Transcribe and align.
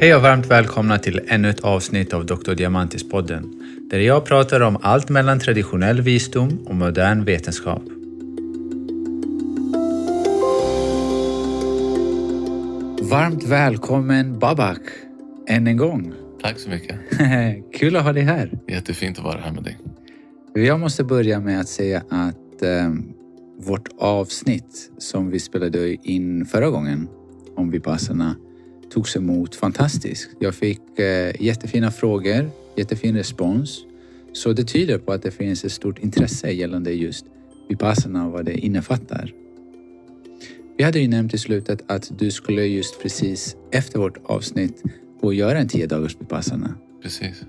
Hej 0.00 0.14
och 0.14 0.22
varmt 0.22 0.46
välkomna 0.46 0.98
till 0.98 1.20
ännu 1.28 1.50
ett 1.50 1.60
avsnitt 1.60 2.12
av 2.12 2.26
Dr. 2.26 2.52
Diamantis-podden, 2.54 3.62
där 3.90 3.98
jag 3.98 4.24
pratar 4.24 4.60
om 4.60 4.78
allt 4.82 5.08
mellan 5.08 5.40
traditionell 5.40 6.00
visdom 6.00 6.58
och 6.66 6.74
modern 6.74 7.24
vetenskap. 7.24 7.82
Varmt 13.10 13.44
välkommen 13.44 14.38
Babak, 14.38 14.80
än 15.48 15.66
en 15.66 15.76
gång. 15.76 16.12
Tack 16.42 16.58
så 16.58 16.70
mycket. 16.70 16.96
Kul 17.78 17.96
att 17.96 18.04
ha 18.04 18.12
dig 18.12 18.22
här. 18.22 18.58
Jättefint 18.68 19.18
att 19.18 19.24
vara 19.24 19.40
här 19.40 19.52
med 19.52 19.62
dig. 19.62 19.78
Jag 20.54 20.80
måste 20.80 21.04
börja 21.04 21.40
med 21.40 21.60
att 21.60 21.68
säga 21.68 22.02
att 22.10 22.62
eh, 22.62 22.92
vårt 23.66 23.88
avsnitt 23.98 24.90
som 24.98 25.30
vi 25.30 25.40
spelade 25.40 25.94
in 25.94 26.46
förra 26.46 26.70
gången 26.70 27.08
om 27.56 27.70
Vipassana 27.70 28.36
togs 28.90 29.16
emot 29.16 29.54
fantastiskt. 29.54 30.30
Jag 30.38 30.54
fick 30.54 30.98
eh, 30.98 31.42
jättefina 31.42 31.90
frågor, 31.90 32.50
jättefin 32.76 33.16
respons. 33.16 33.84
Så 34.32 34.52
det 34.52 34.64
tyder 34.64 34.98
på 34.98 35.12
att 35.12 35.22
det 35.22 35.30
finns 35.30 35.64
ett 35.64 35.72
stort 35.72 35.98
intresse 35.98 36.50
gällande 36.50 36.92
just 36.92 37.26
Vipassana 37.68 38.26
och 38.26 38.32
vad 38.32 38.44
det 38.44 38.58
innefattar. 38.58 39.32
Vi 40.78 40.84
hade 40.84 40.98
ju 40.98 41.08
nämnt 41.08 41.34
i 41.34 41.38
slutet 41.38 41.82
att 41.86 42.18
du 42.18 42.30
skulle 42.30 42.64
just 42.64 43.02
precis 43.02 43.56
efter 43.70 43.98
vårt 43.98 44.18
avsnitt 44.24 44.82
gå 45.20 45.26
och 45.26 45.34
göra 45.34 45.58
en 45.58 45.68
10 45.68 45.86
dagars 45.86 46.16
Vipassana. 46.20 46.74
Precis. 47.02 47.44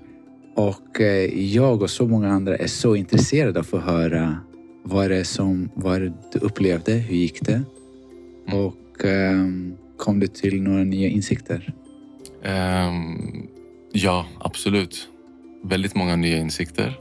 Och 0.54 1.00
eh, 1.00 1.40
jag 1.54 1.82
och 1.82 1.90
så 1.90 2.06
många 2.06 2.28
andra 2.28 2.56
är 2.56 2.66
så 2.66 2.96
intresserade 2.96 3.58
av 3.58 3.62
att 3.62 3.66
få 3.66 3.78
höra 3.78 4.36
vad 4.82 5.10
det 5.10 5.16
är 5.16 5.24
som 5.24 5.70
vad 5.74 6.00
du 6.00 6.12
upplevde, 6.40 6.92
hur 6.92 7.16
gick 7.16 7.46
det? 7.46 7.62
Mm. 8.48 8.64
Och 8.64 9.04
ehm, 9.04 9.74
kom 10.00 10.20
du 10.20 10.26
till 10.26 10.62
några 10.62 10.84
nya 10.84 11.08
insikter? 11.08 11.72
Ehm, 12.42 13.46
ja, 13.92 14.26
absolut. 14.38 15.08
Väldigt 15.62 15.94
många 15.94 16.16
nya 16.16 16.36
insikter. 16.36 16.98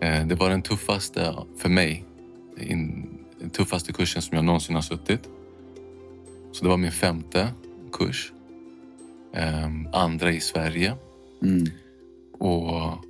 Eh, 0.00 0.26
det 0.26 0.34
var 0.34 0.50
den 0.50 0.62
tuffaste 0.62 1.34
för 1.58 1.68
mig. 1.68 2.04
In, 2.60 3.08
den 3.40 3.50
tuffaste 3.50 3.92
kursen 3.92 4.22
som 4.22 4.36
jag 4.36 4.44
någonsin 4.44 4.74
har 4.74 4.82
suttit. 4.82 5.28
Så 6.52 6.64
det 6.64 6.70
var 6.70 6.76
min 6.76 6.92
femte 6.92 7.48
kurs. 7.92 8.32
Ehm, 9.34 9.88
andra 9.92 10.32
i 10.32 10.40
Sverige. 10.40 10.94
Mm. 11.42 11.66
Och 12.38 13.04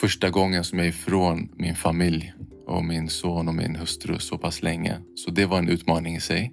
första 0.00 0.30
gången 0.30 0.64
som 0.64 0.78
jag 0.78 0.86
är 0.86 0.90
ifrån 0.90 1.48
min 1.56 1.74
familj 1.74 2.32
och 2.66 2.84
min 2.84 3.08
son 3.08 3.48
och 3.48 3.54
min 3.54 3.76
hustru 3.76 4.18
så 4.18 4.38
pass 4.38 4.62
länge. 4.62 4.98
Så 5.14 5.30
det 5.30 5.46
var 5.46 5.58
en 5.58 5.68
utmaning 5.68 6.16
i 6.16 6.20
sig. 6.20 6.52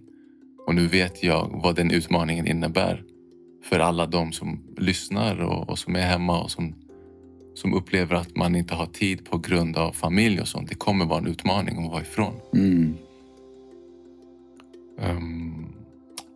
Och 0.67 0.75
nu 0.75 0.87
vet 0.87 1.23
jag 1.23 1.59
vad 1.63 1.75
den 1.75 1.91
utmaningen 1.91 2.47
innebär 2.47 3.03
för 3.63 3.79
alla 3.79 4.05
de 4.05 4.31
som 4.31 4.63
lyssnar 4.77 5.41
och, 5.41 5.69
och 5.69 5.79
som 5.79 5.95
är 5.95 6.01
hemma 6.01 6.43
och 6.43 6.51
som, 6.51 6.75
som 7.53 7.73
upplever 7.73 8.15
att 8.15 8.35
man 8.35 8.55
inte 8.55 8.75
har 8.75 8.85
tid 8.85 9.25
på 9.25 9.37
grund 9.37 9.77
av 9.77 9.91
familj 9.91 10.41
och 10.41 10.47
sånt. 10.47 10.69
Det 10.69 10.75
kommer 10.75 11.05
vara 11.05 11.19
en 11.19 11.27
utmaning 11.27 11.85
att 11.85 11.91
vara 11.91 12.01
ifrån. 12.01 12.33
Mm. 12.53 12.95
Ehm, 14.99 15.65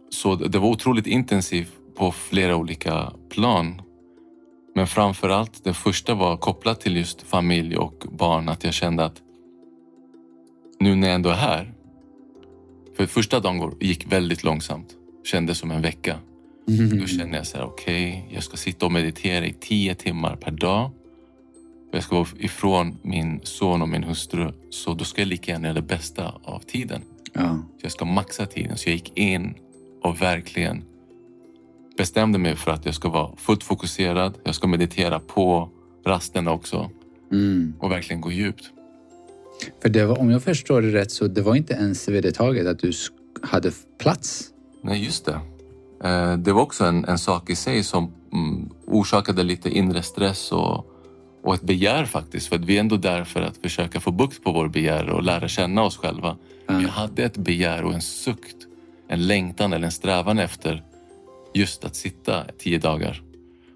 så 0.09 0.35
det 0.35 0.47
det 0.47 0.59
var 0.59 0.69
otroligt 0.69 1.07
intensivt 1.07 1.73
på 1.95 2.11
flera 2.11 2.55
olika 2.55 3.13
plan. 3.29 3.81
Men 4.75 4.87
framför 4.87 5.29
allt, 5.29 5.63
det 5.63 5.73
första 5.73 6.13
var 6.13 6.37
kopplat 6.37 6.81
till 6.81 6.97
just 6.97 7.21
familj 7.21 7.77
och 7.77 8.05
barn. 8.11 8.49
Att 8.49 8.63
jag 8.63 8.73
kände 8.73 9.05
att 9.05 9.21
nu 10.79 10.95
när 10.95 11.07
jag 11.07 11.15
ändå 11.15 11.29
är 11.29 11.33
här. 11.33 11.73
För 12.97 13.05
första 13.05 13.39
dagen 13.39 13.57
går- 13.57 13.75
gick 13.83 14.11
väldigt 14.11 14.43
långsamt. 14.43 14.95
Kändes 15.31 15.57
som 15.57 15.71
en 15.71 15.81
vecka. 15.81 16.19
Mm. 16.69 16.99
Då 16.99 17.05
kände 17.05 17.37
jag 17.37 17.47
så 17.47 17.57
här, 17.57 17.65
okej, 17.65 18.27
jag 18.33 18.43
ska 18.43 18.57
sitta 18.57 18.85
och 18.85 18.91
meditera 18.91 19.45
i 19.45 19.53
tio 19.53 19.95
timmar 19.95 20.35
per 20.35 20.51
dag. 20.51 20.91
Jag 21.91 22.03
ska 22.03 22.15
vara 22.15 22.27
ifrån 22.39 22.97
min 23.01 23.39
son 23.43 23.81
och 23.81 23.89
min 23.89 24.03
hustru. 24.03 24.51
Så 24.69 24.93
då 24.93 25.05
ska 25.05 25.21
jag 25.21 25.27
lika 25.27 25.51
gärna 25.51 25.67
göra 25.67 25.75
det 25.75 25.81
bästa 25.87 26.33
av 26.43 26.59
tiden. 26.59 27.01
Ja. 27.33 27.59
Jag 27.81 27.91
ska 27.91 28.05
maxa 28.05 28.45
tiden. 28.45 28.77
Så 28.77 28.89
jag 28.89 28.93
gick 28.95 29.17
in 29.17 29.53
och 30.03 30.21
verkligen 30.21 30.83
bestämde 31.97 32.37
mig 32.39 32.55
för 32.55 32.71
att 32.71 32.85
jag 32.85 32.95
ska 32.95 33.09
vara 33.09 33.35
fullt 33.35 33.63
fokuserad. 33.63 34.37
Jag 34.43 34.55
ska 34.55 34.67
meditera 34.67 35.19
på 35.19 35.69
rasterna 36.05 36.51
också 36.51 36.89
Mm. 37.31 37.73
och 37.79 37.91
verkligen 37.91 38.21
gå 38.21 38.31
djupt. 38.31 38.71
För 39.81 39.89
det 39.89 40.05
var, 40.05 40.19
om 40.19 40.29
jag 40.29 40.43
förstår 40.43 40.81
det 40.81 40.93
rätt 40.93 41.11
så 41.11 41.27
det 41.27 41.41
var 41.41 41.55
inte 41.55 41.73
ens 41.73 42.07
vedertaget 42.07 42.67
att 42.67 42.79
du 42.79 42.91
hade 43.41 43.71
plats. 43.99 44.49
Nej, 44.83 45.03
just 45.05 45.25
det. 45.25 45.39
Eh, 46.03 46.37
Det 46.37 46.51
var 46.53 46.61
också 46.61 46.83
en, 46.85 47.05
en 47.05 47.17
sak 47.17 47.49
i 47.49 47.55
sig 47.55 47.83
som 47.83 48.11
mm, 48.33 48.69
orsakade 48.85 49.43
lite 49.43 49.69
inre 49.69 50.01
stress 50.01 50.51
och, 50.51 50.85
och 51.43 51.53
ett 51.55 51.61
begär 51.61 52.05
faktiskt. 52.05 52.47
För 52.47 52.55
att 52.55 52.65
vi 52.65 52.75
är 52.75 52.79
ändå 52.79 52.97
där 52.97 53.23
för 53.23 53.41
att 53.41 53.57
försöka 53.57 53.99
få 53.99 54.11
bukt 54.11 54.43
på 54.43 54.51
vår 54.51 54.67
begär 54.67 55.09
och 55.09 55.23
lära 55.23 55.47
känna 55.47 55.83
oss 55.83 55.97
själva. 55.97 56.37
Ja. 56.67 56.81
Jag 56.81 56.89
hade 56.89 57.23
ett 57.23 57.37
begär 57.37 57.83
och 57.83 57.93
en 57.93 58.01
sukt, 58.01 58.55
en 59.09 59.27
längtan 59.27 59.73
eller 59.73 59.85
en 59.85 59.91
strävan 59.91 60.39
efter 60.39 60.83
just 61.53 61.85
att 61.85 61.95
sitta 61.95 62.43
tio 62.57 62.79
dagar. 62.79 63.21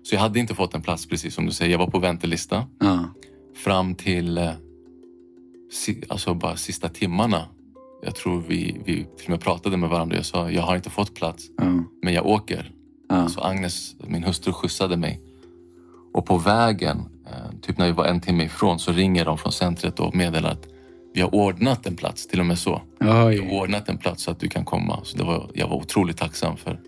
Så 0.04 0.16
jag 0.16 0.20
hade 0.22 0.40
inte 0.40 0.56
fått 0.56 0.74
en 0.74 0.82
plats 0.82 1.06
precis 1.08 1.34
som 1.36 1.46
du 1.46 1.52
säger. 1.52 1.72
Jag 1.72 1.80
var 1.80 1.88
på 1.88 2.00
väntelista 2.00 2.66
Ja. 2.80 3.14
fram 3.64 3.96
till 3.96 4.38
eh, 4.38 4.52
alltså 6.08 6.34
bara 6.34 6.56
sista 6.56 6.90
timmarna. 6.90 7.46
Jag 8.04 8.16
tror 8.16 8.44
vi, 8.48 8.82
vi 8.86 8.96
till 8.96 9.26
och 9.26 9.30
med 9.30 9.40
pratade 9.42 9.78
med 9.78 9.90
varandra. 9.90 10.16
Jag 10.16 10.26
sa 10.26 10.52
jag 10.52 10.62
har 10.62 10.76
inte 10.76 10.90
fått 10.90 11.16
plats, 11.16 11.46
Ja. 11.58 11.84
men 12.04 12.14
jag 12.14 12.26
åker. 12.26 12.72
Ja. 13.10 13.28
Så 13.30 13.42
Agnes, 13.42 13.96
min 14.08 14.24
hustru, 14.24 14.54
skjutsade 14.54 14.98
mig. 14.98 15.22
Och 16.14 16.26
på 16.26 16.38
vägen, 16.38 16.98
eh, 17.28 17.60
typ 17.62 17.78
när 17.78 17.86
vi 17.86 17.92
var 17.92 18.06
en 18.06 18.20
timme 18.22 18.44
ifrån, 18.44 18.80
så 18.80 18.92
ringer 18.92 19.26
de 19.26 19.38
från 19.38 19.52
centret 19.52 20.00
och 20.00 20.16
meddelar 20.16 20.52
att 20.52 20.68
vi 21.14 21.22
har 21.22 21.36
ordnat 21.36 21.86
en 21.88 21.96
plats, 21.96 22.28
till 22.28 22.40
och 22.40 22.46
med 22.46 22.58
så. 22.60 22.82
Vi 23.00 23.08
har 23.08 23.28
Oj. 23.30 23.50
ordnat 23.52 23.90
en 23.90 23.98
plats 23.98 24.24
så 24.24 24.32
att 24.32 24.40
du 24.40 24.48
kan 24.48 24.66
komma. 24.66 25.00
Så 25.04 25.18
det 25.18 25.24
var, 25.24 25.52
jag 25.54 25.68
var 25.68 25.76
otroligt 25.76 26.18
tacksam 26.18 26.58
för, 26.58 26.80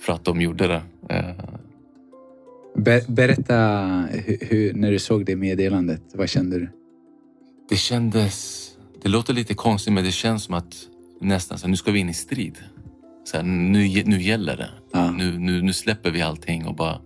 för 0.00 0.12
att 0.12 0.24
de 0.24 0.40
gjorde 0.40 0.66
det. 0.66 0.82
Eh, 1.14 1.30
Ber, 2.76 3.12
berätta 3.12 3.56
hur, 4.12 4.38
hur, 4.40 4.74
när 4.74 4.90
du 4.90 4.98
såg 4.98 5.24
det 5.26 5.36
meddelandet. 5.36 6.02
Vad 6.14 6.28
kände 6.28 6.58
du? 6.58 6.68
Det 7.68 7.76
kändes... 7.76 8.62
Det 9.02 9.08
låter 9.08 9.34
lite 9.34 9.54
konstigt 9.54 9.92
men 9.92 10.04
det 10.04 10.12
känns 10.12 10.44
som 10.44 10.54
att 10.54 10.76
nästan 11.20 11.58
så 11.58 11.66
här, 11.66 11.70
nu 11.70 11.76
ska 11.76 11.90
vi 11.92 11.98
in 12.00 12.08
i 12.08 12.14
strid. 12.14 12.58
Så 13.24 13.36
här, 13.36 13.44
nu, 13.44 14.02
nu 14.04 14.22
gäller 14.22 14.56
det. 14.56 14.70
Ja. 14.92 15.10
Nu, 15.10 15.38
nu, 15.38 15.62
nu 15.62 15.72
släpper 15.72 16.10
vi 16.10 16.22
allting 16.22 16.66
och 16.66 16.74
bara... 16.74 17.00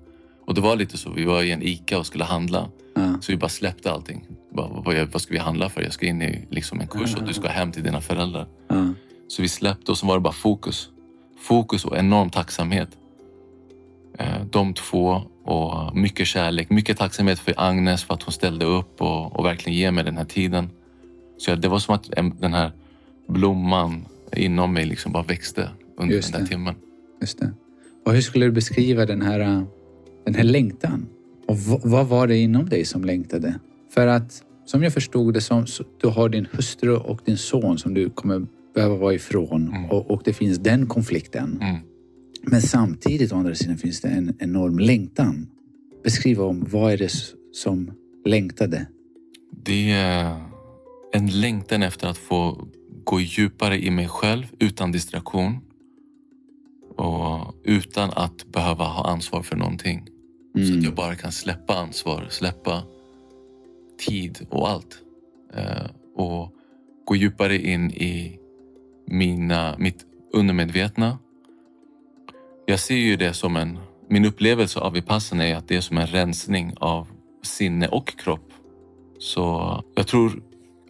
Och 0.46 0.54
det 0.54 0.60
var 0.60 0.76
lite 0.76 0.98
så. 0.98 1.10
Vi 1.10 1.24
var 1.24 1.42
i 1.42 1.50
en 1.50 1.62
ICA 1.62 1.98
och 1.98 2.06
skulle 2.06 2.24
handla. 2.24 2.68
Ja. 2.94 3.14
Så 3.20 3.32
vi 3.32 3.38
bara 3.38 3.48
släppte 3.48 3.92
allting. 3.92 4.26
Bara, 4.54 4.68
vad, 4.68 5.12
vad 5.12 5.22
ska 5.22 5.32
vi 5.32 5.38
handla 5.38 5.68
för? 5.68 5.82
Jag 5.82 5.92
ska 5.92 6.06
in 6.06 6.22
i 6.22 6.46
liksom 6.50 6.80
en 6.80 6.86
kurs 6.86 7.14
och 7.14 7.24
du 7.24 7.32
ska 7.34 7.48
hem 7.48 7.72
till 7.72 7.82
dina 7.82 8.00
föräldrar. 8.00 8.46
Ja. 8.68 8.88
Så 9.28 9.42
vi 9.42 9.48
släppte 9.48 9.90
och 9.92 9.98
så 9.98 10.06
var 10.06 10.14
det 10.14 10.20
bara 10.20 10.32
fokus. 10.32 10.88
Fokus 11.40 11.84
och 11.84 11.96
enorm 11.96 12.30
tacksamhet. 12.30 12.88
Eh, 14.18 14.44
De 14.50 14.74
två 14.74 15.22
och 15.44 15.96
mycket 15.96 16.26
kärlek. 16.26 16.70
Mycket 16.70 16.98
tacksamhet 16.98 17.38
för 17.38 17.54
Agnes 17.56 18.04
för 18.04 18.14
att 18.14 18.22
hon 18.22 18.32
ställde 18.32 18.64
upp 18.64 19.00
och, 19.02 19.36
och 19.38 19.44
verkligen 19.44 19.78
ger 19.78 19.90
mig 19.90 20.04
den 20.04 20.16
här 20.16 20.24
tiden. 20.24 20.70
Så 21.38 21.54
det 21.54 21.68
var 21.68 21.78
som 21.78 21.94
att 21.94 22.14
en, 22.14 22.32
den 22.40 22.54
här 22.54 22.72
blomman 23.28 24.04
inom 24.36 24.72
mig 24.72 24.84
liksom 24.84 25.12
bara 25.12 25.22
växte 25.22 25.70
under 25.96 26.14
Just 26.14 26.32
den 26.32 26.40
där 26.40 26.46
det. 26.48 26.54
timmen. 26.54 26.74
Just 27.20 27.38
det. 27.38 27.52
Och 28.06 28.12
hur 28.12 28.20
skulle 28.20 28.44
du 28.46 28.52
beskriva 28.52 29.06
den 29.06 29.22
här, 29.22 29.40
äh, 29.40 29.62
den 30.24 30.34
här 30.34 30.44
längtan? 30.44 31.06
Och 31.48 31.58
vad 31.84 32.06
var 32.06 32.26
det 32.26 32.36
inom 32.36 32.68
dig 32.68 32.84
som 32.84 33.04
längtade? 33.04 33.54
För 33.94 34.06
att 34.06 34.42
som 34.66 34.82
jag 34.82 34.92
förstod 34.92 35.34
det 35.34 35.40
som 35.40 35.66
du 36.00 36.08
har 36.08 36.28
din 36.28 36.46
hustru 36.52 36.96
och 36.96 37.20
din 37.24 37.36
son 37.38 37.78
som 37.78 37.94
du 37.94 38.10
kommer 38.10 38.46
behöva 38.74 38.96
vara 38.96 39.14
ifrån 39.14 39.68
Mm. 39.68 39.90
och, 39.90 40.10
och 40.10 40.22
det 40.24 40.32
finns 40.32 40.58
den 40.58 40.86
konflikten. 40.86 41.58
Mm. 41.62 41.80
Men 42.42 42.62
samtidigt 42.62 43.32
å 43.32 43.36
andra 43.36 43.54
sidan 43.54 43.78
finns 43.78 44.00
det 44.00 44.08
en 44.08 44.34
enorm 44.38 44.78
längtan. 44.78 45.46
Beskriva 46.04 46.44
om 46.44 46.64
vad 46.68 46.92
är 46.92 46.96
det 46.96 47.12
som 47.52 47.90
längtade? 48.24 48.86
Det 49.64 49.90
är 49.90 50.42
en 51.12 51.26
längtan 51.40 51.82
efter 51.82 52.08
att 52.08 52.18
få 52.18 52.68
gå 53.04 53.20
djupare 53.20 53.84
i 53.84 53.90
mig 53.90 54.08
själv 54.08 54.44
utan 54.58 54.92
distraktion. 54.92 55.58
Och 56.96 57.54
utan 57.64 58.10
att 58.10 58.52
behöva 58.52 58.84
ha 58.84 59.10
ansvar 59.10 59.42
för 59.42 59.56
någonting. 59.56 60.06
Så 60.54 60.60
Mm. 60.60 60.78
att 60.78 60.84
jag 60.84 60.94
bara 60.94 61.14
kan 61.16 61.32
släppa 61.32 61.74
ansvar, 61.74 62.26
släppa 62.30 62.82
tid 64.06 64.46
och 64.50 64.68
allt. 64.68 64.98
Eh, 65.54 65.90
och 66.16 66.52
gå 67.04 67.16
djupare 67.16 67.58
in 67.58 67.90
i 67.90 68.38
mina, 69.06 69.76
mitt 69.78 70.06
undermedvetna. 70.32 71.18
Jag 72.70 72.80
ser 72.80 72.94
ju 72.94 73.16
det 73.16 73.34
som 73.34 73.56
en... 73.56 73.78
Min 74.08 74.24
upplevelse 74.24 74.80
av 74.80 74.92
Vipassana 74.92 75.46
är 75.46 75.56
att 75.56 75.68
det 75.68 75.76
är 75.76 75.80
som 75.80 75.98
en 75.98 76.06
rensning 76.06 76.74
av 76.80 77.06
sinne 77.42 77.88
och 77.88 78.18
kropp. 78.18 78.52
Så 79.18 79.74
jag 79.94 80.06
tror, 80.06 80.42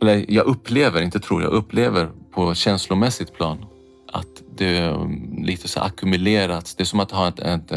eller 0.02 0.24
jag 0.28 0.46
upplever, 0.46 1.02
inte 1.02 1.20
tror, 1.20 1.42
jag 1.42 1.52
upplever 1.52 2.08
på 2.30 2.54
känslomässigt 2.54 3.32
plan 3.32 3.64
att 4.12 4.42
det 4.56 4.88
um, 4.88 5.42
lite 5.44 5.68
så 5.68 5.80
ackumulerats. 5.80 6.74
Det 6.74 6.82
är 6.82 6.84
som 6.84 7.00
att 7.00 7.10
ha 7.10 7.28
ett, 7.28 7.38
ett, 7.38 7.72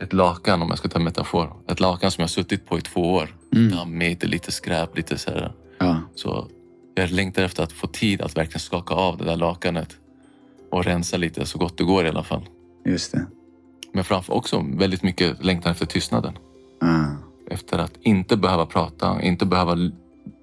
ett 0.00 0.12
lakan 0.12 0.62
om 0.62 0.68
jag 0.68 0.78
ska 0.78 0.88
ta 0.88 0.98
en 0.98 1.04
metafor. 1.04 1.52
Ett 1.68 1.80
lakan 1.80 2.10
som 2.10 2.22
jag 2.22 2.30
suttit 2.30 2.66
på 2.66 2.78
i 2.78 2.80
två 2.80 3.12
år. 3.12 3.36
Mm. 3.54 3.70
Dammigt, 3.70 4.24
lite 4.24 4.52
skräp, 4.52 4.96
lite 4.96 5.18
så 5.18 5.30
här. 5.30 5.52
Ja, 5.78 6.00
Så 6.14 6.48
jag 6.94 7.10
längtar 7.10 7.42
efter 7.42 7.62
att 7.62 7.72
få 7.72 7.86
tid 7.86 8.22
att 8.22 8.36
verkligen 8.36 8.60
skaka 8.60 8.94
av 8.94 9.16
det 9.16 9.24
där 9.24 9.36
lakanet 9.36 9.96
och 10.70 10.84
rensa 10.84 11.16
lite 11.16 11.46
så 11.46 11.58
gott 11.58 11.78
det 11.78 11.84
går 11.84 12.06
i 12.06 12.08
alla 12.08 12.24
fall. 12.24 12.42
Just 12.84 13.12
det. 13.12 13.26
Men 13.92 14.04
framför 14.04 14.32
också 14.34 14.64
väldigt 14.68 15.02
mycket 15.02 15.44
längtan 15.44 15.72
efter 15.72 15.86
tystnaden. 15.86 16.38
Ah, 16.80 17.06
Efter 17.50 17.78
att 17.78 17.96
inte 18.00 18.36
behöva 18.36 18.66
prata, 18.66 19.22
inte 19.22 19.46
behöva 19.46 19.76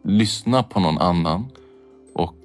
lyssna 0.03 0.63
på 0.63 0.79
någon 0.79 0.97
annan 0.97 1.45
och 2.15 2.35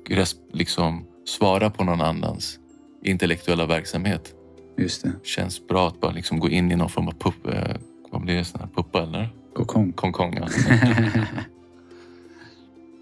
liksom 0.52 1.04
svara 1.26 1.70
på 1.70 1.84
någon 1.84 2.00
annans 2.00 2.58
intellektuella 3.02 3.66
verksamhet. 3.66 4.34
just 4.76 5.02
det. 5.02 5.12
Känns 5.22 5.66
bra 5.66 5.88
att 5.88 6.00
bara 6.00 6.12
liksom 6.12 6.38
gå 6.38 6.48
in 6.48 6.72
i 6.72 6.76
någon 6.76 6.88
form 6.88 7.08
av 7.08 7.12
pupp, 7.12 7.46
eh, 7.46 7.76
vad 8.10 8.20
blir 8.22 8.34
det, 8.36 8.44
sån 8.44 8.60
här 8.60 8.68
puppa 8.74 9.02
eller? 9.02 9.28
Kokong. 9.54 9.92
Konkong, 9.92 10.34
ja. 10.36 10.48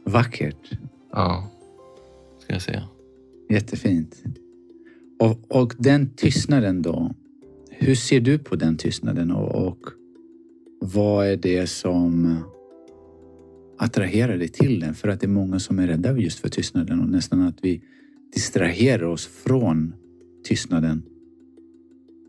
Vackert. 0.05 0.71
ja. 1.13 1.49
Ska 2.39 2.53
jag 2.53 2.63
säga. 2.63 2.83
Jättefint. 3.49 4.23
Och, 5.23 5.39
och 5.49 5.75
den 5.79 6.11
tystnaden 6.17 6.83
då? 6.83 7.15
Hur 7.71 7.95
ser 7.95 8.21
du 8.21 8.39
på 8.39 8.57
den 8.57 8.77
tystnaden 8.77 9.31
och, 9.31 9.67
och 9.69 9.79
vad 10.81 11.27
är 11.27 11.37
det 11.37 11.67
som 11.67 12.39
attraherar 13.79 14.37
dig 14.37 14.49
till 14.49 14.81
den? 14.81 14.95
För 14.95 15.09
att 15.09 15.21
det 15.21 15.27
är 15.27 15.29
många 15.29 15.59
som 15.59 15.79
är 15.79 15.87
rädda 15.87 16.19
just 16.19 16.39
för 16.39 16.49
tystnaden 16.49 17.01
och 17.01 17.09
nästan 17.09 17.41
att 17.41 17.59
vi 17.63 17.83
distraherar 18.35 19.03
oss 19.03 19.27
från 19.27 19.95
tystnaden. 20.45 21.03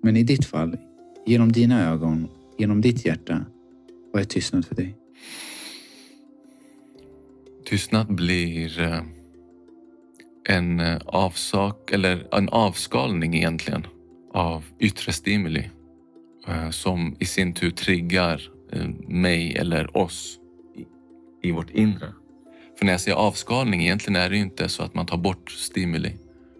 Men 0.04 0.18
i 0.18 0.24
ditt 0.24 0.46
fall, 0.46 0.78
genom 1.25 1.51
dina 1.51 1.92
ögon, 1.92 2.28
genom 2.57 2.81
ditt 2.81 3.06
hjärta, 3.06 3.46
vad 4.13 4.22
är 4.22 4.25
tystnad 4.25 4.66
för 4.66 4.75
dig? 4.75 4.96
Tystnad 7.66 8.16
blir 8.16 8.81
eh, 8.81 9.01
en 10.50 10.80
eh, 10.80 10.98
avsak 11.06 11.92
eller 11.92 12.28
en 12.31 12.50
avskalning 12.50 13.36
egentligen 13.36 13.88
av 14.34 14.63
yttre 14.80 15.12
stimuli 15.12 15.69
eh, 16.48 16.69
som 16.69 17.16
i 17.19 17.25
sin 17.25 17.54
tur 17.54 17.72
triggar 17.72 18.42
eh, 18.72 18.88
mig 19.07 19.56
eller 19.56 19.98
oss 19.98 20.40
i, 20.75 20.86
i 21.48 21.51
vårt 21.51 21.69
inre. 21.69 22.13
För 22.78 22.86
när 22.86 22.94
jag 22.94 23.01
säger 23.01 23.18
avskalning 23.18 23.81
egentligen 23.81 24.16
är 24.16 24.30
det 24.30 24.36
ju 24.36 24.42
inte 24.42 24.69
så 24.69 24.84
att 24.84 24.94
man 24.94 25.06
tar 25.06 25.18
bort 25.18 25.51
stimuli. 25.51 26.12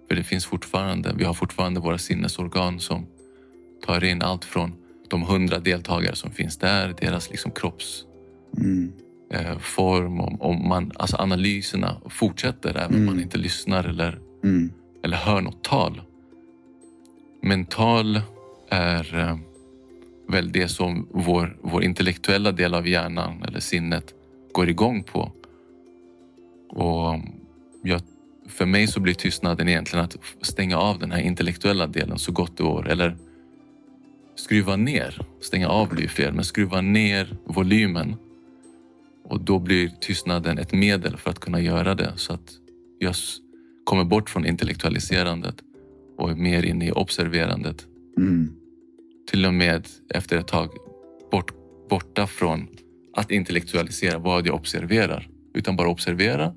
För 0.07 0.15
det 0.15 0.24
finns 0.24 0.45
fortfarande, 0.45 1.13
vi 1.18 1.24
har 1.24 1.33
fortfarande 1.33 1.79
våra 1.79 1.97
sinnesorgan 1.97 2.79
som 2.79 3.06
tar 3.86 4.03
in 4.03 4.21
allt 4.21 4.45
från 4.45 4.74
de 5.09 5.21
hundra 5.21 5.59
deltagare 5.59 6.15
som 6.15 6.31
finns 6.31 6.57
där, 6.57 6.95
deras 7.01 7.29
liksom 7.29 7.51
kropps 7.51 8.06
Mm 8.57 8.91
eh, 9.33 9.57
form 9.59 10.19
och, 10.21 10.41
och 10.47 10.56
man, 10.56 10.91
alltså 10.95 11.18
analyserna 11.18 12.01
fortsätter 12.09 12.69
även 12.69 12.88
om 12.88 12.94
Mm. 12.95 13.06
man 13.06 13.19
inte 13.24 13.38
lyssnar 13.38 13.83
eller, 13.83 14.19
Mm. 14.44 14.71
eller 15.03 15.18
hör 15.18 15.41
något 15.41 15.63
tal. 15.63 16.01
Men 17.41 17.65
tal 17.65 18.21
är 18.69 19.19
eh, 19.19 19.38
väl 20.27 20.51
det 20.51 20.68
som 20.68 21.07
vår, 21.12 21.57
vår 21.62 21.83
intellektuella 21.83 22.51
del 22.51 22.74
av 22.74 22.88
hjärnan 22.88 23.44
eller 23.44 23.59
sinnet 23.59 24.13
går 24.53 24.69
igång 24.69 25.03
på. 25.03 25.31
Och 26.69 27.19
jag, 27.83 28.01
för 28.50 28.65
mig 28.65 28.88
så 28.88 29.00
blir 29.00 29.13
tystnaden 29.13 29.69
egentligen 29.69 30.06
att 30.06 30.18
stänga 30.41 30.77
av 30.77 31.00
den 31.00 31.12
här 31.12 31.19
intellektuella 31.21 31.88
delen 31.88 32.18
så 32.19 32.31
gott 32.31 32.57
det 32.57 32.63
går. 32.63 32.89
Eller 32.89 33.18
skruva 34.36 34.75
ner. 34.75 35.21
Stänga 35.41 35.68
av 35.69 35.89
blir 35.89 36.07
fel, 36.07 36.33
men 36.33 36.44
skruva 36.44 36.81
ner 36.81 37.38
volymen 37.45 38.15
och 39.24 39.42
då 39.42 39.60
blir 39.60 39.90
tystnaden 40.02 40.58
ett 40.58 40.74
medel 40.74 41.18
för 41.18 41.30
att 41.30 41.40
kunna 41.40 41.62
göra 41.62 41.96
det 41.96 42.14
så 42.16 42.34
att 42.34 42.52
jag 43.00 43.16
kommer 43.84 44.04
bort 44.04 44.30
från 44.30 44.46
intellektualiserandet 44.46 45.56
och 46.18 46.31
är 46.31 46.36
mer 46.36 46.64
inne 46.64 46.88
i 46.88 46.92
observerandet. 46.92 47.88
Mm. 48.18 48.50
Till 49.31 49.46
och 49.46 49.54
med 49.54 49.88
efter 50.10 50.38
ett 50.38 50.48
tag 50.48 50.70
bort, 51.31 51.52
borta 51.90 52.28
från 52.28 52.68
att 53.14 53.31
intellektualisera 53.31 54.18
vad 54.20 54.48
jag 54.48 54.56
observerar. 54.56 55.30
Utan 55.54 55.75
bara 55.75 55.90
observera 55.90 56.54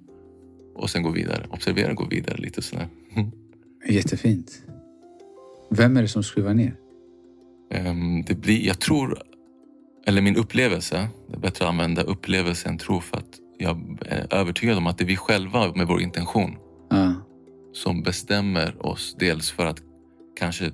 och 0.74 0.90
sen 0.90 1.02
gå 1.02 1.10
vidare. 1.10 1.46
Observera 1.50 1.90
och 1.90 1.96
gå 1.96 2.04
vidare 2.04 2.36
lite 2.36 2.62
sådär. 2.62 2.88
Jättefint. 3.88 4.62
Vem 5.70 5.96
är 5.96 6.02
det 6.02 6.08
som 6.08 6.22
skruvar 6.22 6.54
ner? 6.54 6.74
Ehm, 7.70 8.22
Det 8.22 8.34
blir, 8.34 8.66
jag 8.66 8.78
tror, 8.78 9.22
eller 10.06 10.22
min 10.22 10.36
upplevelse, 10.36 11.08
det 11.28 11.36
är 11.36 11.40
bättre 11.40 11.64
att 11.64 11.68
använda 11.70 12.02
upplevelse 12.02 12.68
än 12.68 12.78
tro 12.78 13.00
för 13.00 13.16
att 13.16 13.38
jag 13.58 13.98
är 14.06 14.34
övertygad 14.34 14.78
om 14.78 14.86
att 14.86 14.98
det 14.98 15.04
är 15.04 15.06
vi 15.06 15.16
själva 15.16 15.72
med 15.74 15.86
vår 15.86 16.00
intention 16.00 16.56
Ja. 16.90 17.14
som 17.72 18.02
bestämmer 18.02 18.86
oss 18.86 19.16
dels 19.18 19.50
för 19.50 19.66
att 19.66 19.82
kanske 20.38 20.64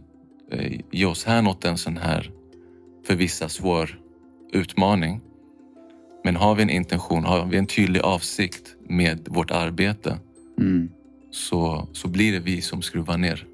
eh, 0.53 0.81
ge 0.91 1.05
oss 1.07 1.25
härnåt 1.25 1.65
en 1.65 1.79
sån 1.79 1.97
här 1.97 2.31
för 3.07 3.15
vissa 3.15 3.49
svår 3.49 3.99
utmaning. 4.53 5.21
Men 6.25 6.37
har 6.37 6.55
vi 6.55 6.63
en 6.63 6.71
intention, 6.71 7.25
har 7.25 7.47
vi 7.47 7.57
en 7.59 7.67
tydlig 7.67 8.01
avsikt 8.01 8.77
med 8.89 9.27
vårt 9.31 9.51
arbete 9.51 10.19
Mm. 10.59 10.89
så, 11.31 11.89
så 11.93 12.09
blir 12.09 12.33
det 12.33 12.39
vi 12.41 12.63
som 12.63 12.83
skruvar 12.83 13.19
ner. 13.19 13.47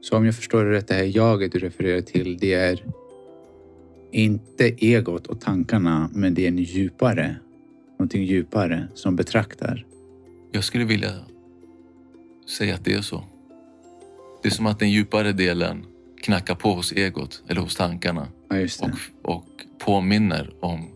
Så 0.00 0.16
om 0.16 0.24
jag 0.26 0.36
förstår 0.36 0.64
det 0.64 0.70
rätt, 0.70 0.88
det 0.88 0.94
här 0.94 1.16
jaget 1.16 1.52
du 1.52 1.58
refererar 1.58 2.00
till, 2.00 2.38
det 2.38 2.54
är 2.54 2.84
inte 4.14 4.64
egot 4.86 5.26
och 5.26 5.40
tankarna, 5.40 6.10
men 6.12 6.34
det 6.34 6.44
är 6.44 6.48
en 6.48 6.58
djupare, 6.58 7.36
någonting 7.98 8.24
djupare 8.24 8.88
som 8.94 9.16
betraktar. 9.16 9.86
Jag 10.52 10.64
skulle 10.64 10.84
vilja 10.84 11.10
säga 12.58 12.74
att 12.74 12.84
det 12.84 12.94
är 12.94 13.00
så. 13.00 13.24
Det 14.42 14.48
är 14.48 14.52
som 14.52 14.66
att 14.66 14.78
den 14.78 14.90
djupare 14.90 15.32
delen 15.32 15.86
knackar 16.22 16.54
på 16.54 16.72
hos 16.74 16.92
egot 16.92 17.42
eller 17.48 17.60
hos 17.60 17.76
tankarna 17.76 18.28
Ja, 18.48 18.68
och, 18.80 19.34
och 19.36 19.46
påminner 19.78 20.54
om 20.60 20.88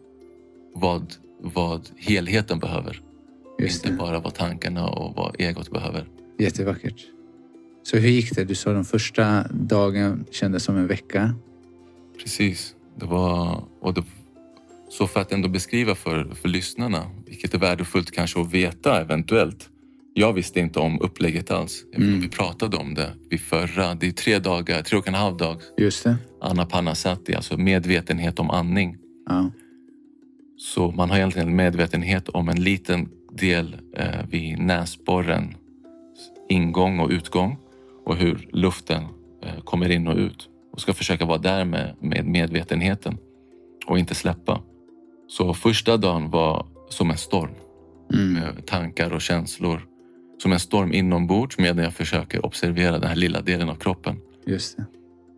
vad, 0.75 1.15
vad 1.41 1.89
helheten 1.97 2.59
behöver. 2.59 3.03
Just 3.59 3.77
Inte 3.85 3.89
det. 3.89 3.99
bara 3.99 4.21
vad 4.21 4.35
tankarna 4.35 4.89
och 4.89 5.15
vad 5.17 5.41
egot 5.41 5.71
behöver. 5.71 6.09
Jättevackert. 6.39 7.07
Så 7.83 7.97
hur 7.97 8.09
gick 8.09 8.37
det? 8.37 8.45
Du 8.45 8.55
sa 8.55 8.73
den 8.73 8.85
första 8.85 9.45
dagen 9.51 10.25
kändes 10.31 10.65
som 10.65 10.77
en 10.77 10.87
vecka. 10.87 11.35
Precis. 12.23 12.75
Det 13.01 13.07
var, 13.07 13.65
och 13.81 13.95
det, 13.95 14.03
så 14.89 15.07
för 15.07 15.21
att 15.21 15.33
ändå 15.33 15.49
beskriva 15.49 15.95
för, 15.95 16.35
för 16.35 16.49
lyssnarna, 16.49 17.11
vilket 17.27 17.55
är 17.55 17.59
värdefullt 17.59 18.11
kanske 18.11 18.41
att 18.41 18.53
veta 18.53 19.01
eventuellt. 19.01 19.71
Jag 20.15 20.33
visste 20.33 20.61
inte 20.61 20.79
om 20.79 21.01
upplägget 21.01 21.51
alls. 21.51 21.85
Mm. 21.95 22.21
Vi 22.21 22.29
pratade 22.29 22.77
om 22.77 22.95
det 22.95 23.13
vid 23.31 23.41
förra, 23.41 23.95
det 23.95 24.07
är 24.07 24.13
tre 24.13 24.39
dagar, 24.39 24.83
tre 24.83 24.99
och 24.99 25.09
en 25.09 25.15
halv 25.15 25.37
dag. 25.37 25.61
Just 25.77 26.05
det. 26.05 26.17
Anapanasati, 26.41 27.35
alltså 27.35 27.57
medvetenhet 27.57 28.39
om 28.39 28.51
andning. 28.51 28.97
Ja. 29.27 29.51
Så 30.57 30.91
man 30.91 31.11
har 31.11 31.17
egentligen 31.17 31.49
en 31.49 31.57
medvetenhet 31.57 32.29
om 32.29 32.49
en 32.49 32.63
liten 32.63 33.09
del 33.33 33.77
eh, 33.97 34.27
vid 34.31 34.59
näsborrens 34.59 35.57
ingång 36.49 37.01
och 37.01 37.11
utgång 37.11 37.59
och 38.05 38.17
hur 38.17 38.49
luften 38.53 39.03
eh, 39.43 39.61
kommer 39.65 39.91
in 39.91 40.09
och 40.09 40.17
ut. 40.17 40.49
Och 40.79 40.83
ska 40.83 40.93
försöka 40.95 41.25
vara 41.25 41.39
där 41.39 41.65
med, 41.65 41.95
med 42.01 42.27
medvetenheten 42.27 43.19
och 43.87 43.99
inte 43.99 44.15
släppa. 44.15 44.61
Så 45.29 45.55
första 45.55 45.97
dagen 45.97 46.31
var 46.31 46.67
som 46.89 47.11
en 47.11 47.17
storm 47.17 47.51
Mm. 48.15 48.33
med 48.33 48.67
tankar 48.67 49.13
och 49.13 49.21
känslor. 49.21 49.87
Som 50.43 50.53
en 50.53 50.61
storm 50.61 50.93
inombords 50.93 51.59
medan 51.59 51.85
jag 51.85 51.95
försöker 51.95 52.47
observera 52.47 52.99
den 52.99 53.09
här 53.09 53.17
lilla 53.17 53.41
delen 53.41 53.69
av 53.69 53.75
kroppen. 53.75 54.17
Just 54.47 54.77
det. 54.77 54.85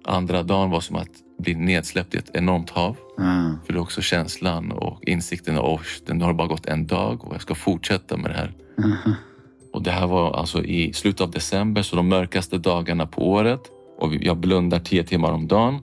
Andra 0.05 0.43
dagen 0.43 0.71
var 0.71 0.81
som 0.81 0.97
att 0.97 1.11
bli 1.39 1.55
nedsläppt 1.55 2.15
i 2.15 2.19
ett 2.19 2.31
enormt 2.35 2.71
hav. 2.71 2.97
Ah. 3.19 3.51
För 3.67 3.73
det 3.73 3.79
är 3.79 3.83
också 3.83 4.01
känslan 4.01 4.73
och 4.73 5.05
insikten 5.05 5.59
att 5.59 5.81
det 6.07 6.25
har 6.25 6.33
bara 6.33 6.49
gått 6.49 6.67
en 6.67 6.87
dag 6.87 7.25
och 7.25 7.35
jag 7.35 7.43
ska 7.43 7.55
fortsätta 7.55 8.17
med 8.17 8.31
det 8.31 8.37
här. 8.37 8.53
Aha. 8.85 9.15
Och 9.73 9.83
det 9.83 9.91
här 9.91 10.07
var 10.07 10.33
alltså 10.33 10.65
i 10.65 10.93
slutet 10.93 11.21
av 11.21 11.31
december, 11.31 11.83
så 11.83 11.97
de 11.97 12.09
mörkaste 12.09 12.59
dagarna 12.59 13.07
på 13.07 13.31
året. 13.31 13.61
Och 14.01 14.15
jag 14.15 14.37
blundar 14.37 14.81
tio 14.81 15.05
timmar 15.05 15.33
om 15.33 15.49
dagen. 15.49 15.79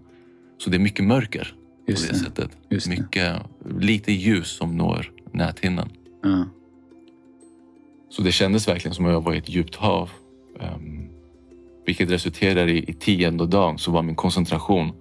Så 0.57 0.69
det 0.69 0.77
är 0.77 0.79
mycket 0.79 1.05
mörker 1.05 1.55
på 1.85 1.91
Just 1.91 2.07
det, 2.07 2.13
det. 2.13 2.19
sättet. 2.19 2.57
Just 2.69 2.89
det. 2.89 2.99
Mycket, 2.99 3.35
lite 3.79 4.11
ljus 4.11 4.47
som 4.47 4.77
når 4.77 5.11
näthinnan. 5.31 5.89
Ja. 6.23 6.45
Så 8.09 8.21
det 8.21 8.31
kändes 8.31 8.67
verkligen 8.67 8.95
som 8.95 9.05
att 9.05 9.11
jag 9.11 9.21
var 9.21 9.33
i 9.33 9.37
ett 9.37 9.49
djupt 9.49 9.75
hav. 9.75 10.09
Um, 10.59 11.09
vilket 11.85 12.11
resulterade 12.11 12.71
i, 12.71 12.89
i 12.89 12.93
tionde 12.93 13.47
dagen 13.47 13.77
så 13.77 13.91
var 13.91 14.03
min 14.03 14.15
koncentration 14.15 14.91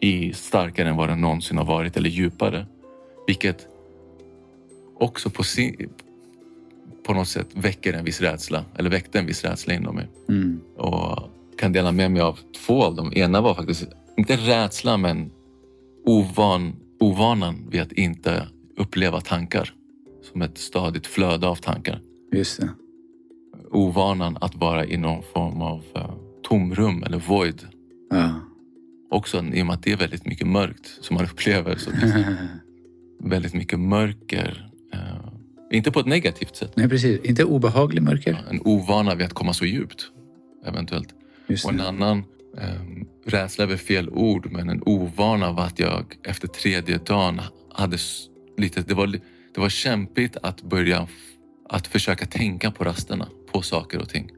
i 0.00 0.32
starkare 0.32 0.88
än 0.88 0.96
vad 0.96 1.08
den 1.08 1.20
någonsin 1.20 1.58
har 1.58 1.64
varit 1.64 1.96
eller 1.96 2.10
djupare. 2.10 2.66
Vilket 3.26 3.66
också 4.98 5.30
på, 5.30 5.42
si, 5.42 5.88
på 7.06 7.14
något 7.14 7.28
sätt 7.28 7.46
väcker 7.54 7.92
en 7.92 8.04
viss 8.04 8.20
rädsla 8.20 8.64
eller 8.76 8.90
väckte 8.90 9.18
en 9.18 9.26
viss 9.26 9.44
rädsla 9.44 9.74
inom 9.74 9.94
mig. 9.94 10.08
Mm. 10.28 10.60
Och 10.76 11.31
kan 11.62 11.72
dela 11.72 11.92
med 11.92 12.10
mig 12.10 12.22
av 12.22 12.38
två 12.66 12.82
av 12.82 12.94
dem. 12.94 13.12
Ena 13.14 13.40
var 13.40 13.54
faktiskt 13.54 13.84
inte 14.16 14.36
rädsla, 14.36 14.96
men 14.96 15.30
ovan, 16.04 16.72
ovanan 17.00 17.68
vid 17.70 17.80
att 17.80 17.92
inte 17.92 18.48
uppleva 18.76 19.20
tankar 19.20 19.74
som 20.32 20.42
ett 20.42 20.58
stadigt 20.58 21.06
flöde 21.06 21.46
av 21.46 21.56
tankar. 21.56 22.00
Just 22.32 22.60
det. 22.60 22.68
Ovanan 23.70 24.38
att 24.40 24.54
vara 24.54 24.86
i 24.86 24.96
någon 24.96 25.22
form 25.34 25.62
av 25.62 25.78
uh, 25.96 26.14
tomrum 26.42 27.02
eller 27.02 27.18
void. 27.18 27.66
Ja. 28.10 28.40
Också 29.10 29.44
i 29.44 29.62
och 29.62 29.66
med 29.66 29.74
att 29.74 29.82
det 29.82 29.92
är 29.92 29.96
väldigt 29.96 30.26
mycket 30.26 30.46
mörkt 30.46 30.86
som 31.00 31.14
man 31.14 31.24
upplever. 31.24 31.76
Så 31.76 31.90
väldigt 33.28 33.54
mycket 33.54 33.78
mörker. 33.78 34.70
Uh, 34.94 35.32
inte 35.70 35.90
på 35.90 36.00
ett 36.00 36.06
negativt 36.06 36.56
sätt. 36.56 36.72
Nej, 36.76 36.88
precis. 36.88 37.20
Inte 37.24 37.44
obehaglig 37.44 38.02
mörker. 38.02 38.44
En 38.50 38.60
ovana 38.64 39.14
vid 39.14 39.26
att 39.26 39.32
komma 39.32 39.52
så 39.52 39.64
djupt. 39.64 40.10
Eventuellt. 40.66 41.14
Just 41.52 41.64
Och 41.64 41.70
en 41.70 41.76
det. 41.76 41.88
annan, 41.88 42.24
um, 42.54 43.06
rädsla 43.26 43.66
väl 43.66 43.78
fel 43.78 44.08
ord, 44.10 44.48
men 44.52 44.68
en 44.68 44.82
ovana 44.86 45.52
var 45.52 45.64
att 45.64 45.78
jag 45.78 46.04
efter 46.24 46.48
tredje 46.48 46.98
dagen 46.98 47.40
hade 47.72 47.96
lite, 48.58 48.82
det 48.82 48.94
var, 48.94 49.06
det 49.54 49.60
var 49.60 49.68
kämpigt 49.68 50.36
att 50.42 50.62
börja 50.62 51.08
att 51.68 51.86
försöka 51.86 52.26
tänka 52.26 52.70
på 52.70 52.84
rasterna, 52.84 53.28
på 53.52 53.62
saker 53.62 53.98
och 54.00 54.08
ting. 54.08 54.30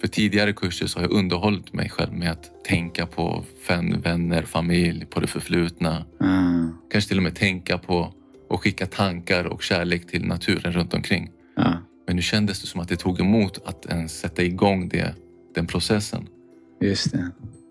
För 0.00 0.08
tidigare 0.08 0.52
kurser 0.52 0.86
så 0.86 0.98
har 0.98 1.02
jag 1.04 1.12
underhållit 1.12 1.72
mig 1.72 1.88
själv 1.88 2.12
med 2.12 2.30
att 2.30 2.64
tänka 2.64 3.06
på 3.06 3.44
vän, 3.68 4.00
vänner, 4.00 4.42
familj, 4.42 5.06
på 5.06 5.20
det 5.20 5.26
förflutna. 5.26 6.04
Ah, 6.20 6.68
Kanske 6.90 7.08
till 7.08 7.16
och 7.16 7.22
med 7.22 7.34
tänka 7.34 7.78
på 7.78 8.14
och 8.48 8.60
skicka 8.62 8.86
tankar 8.86 9.44
och 9.44 9.62
kärlek 9.62 10.06
till 10.06 10.24
naturen 10.26 10.72
runt 10.72 10.94
omkring. 10.94 11.30
ja. 11.56 11.78
Men 12.06 12.16
nu 12.16 12.22
kändes 12.22 12.60
det 12.60 12.66
som 12.66 12.80
att 12.80 12.88
det 12.88 12.96
tog 12.96 13.20
emot 13.20 13.58
att 13.68 13.86
ens 13.86 14.18
sätta 14.18 14.42
igång 14.42 14.88
det, 14.88 15.14
den 15.56 15.66
processen. 15.66 16.28
Just 16.80 17.12
det. 17.12 17.30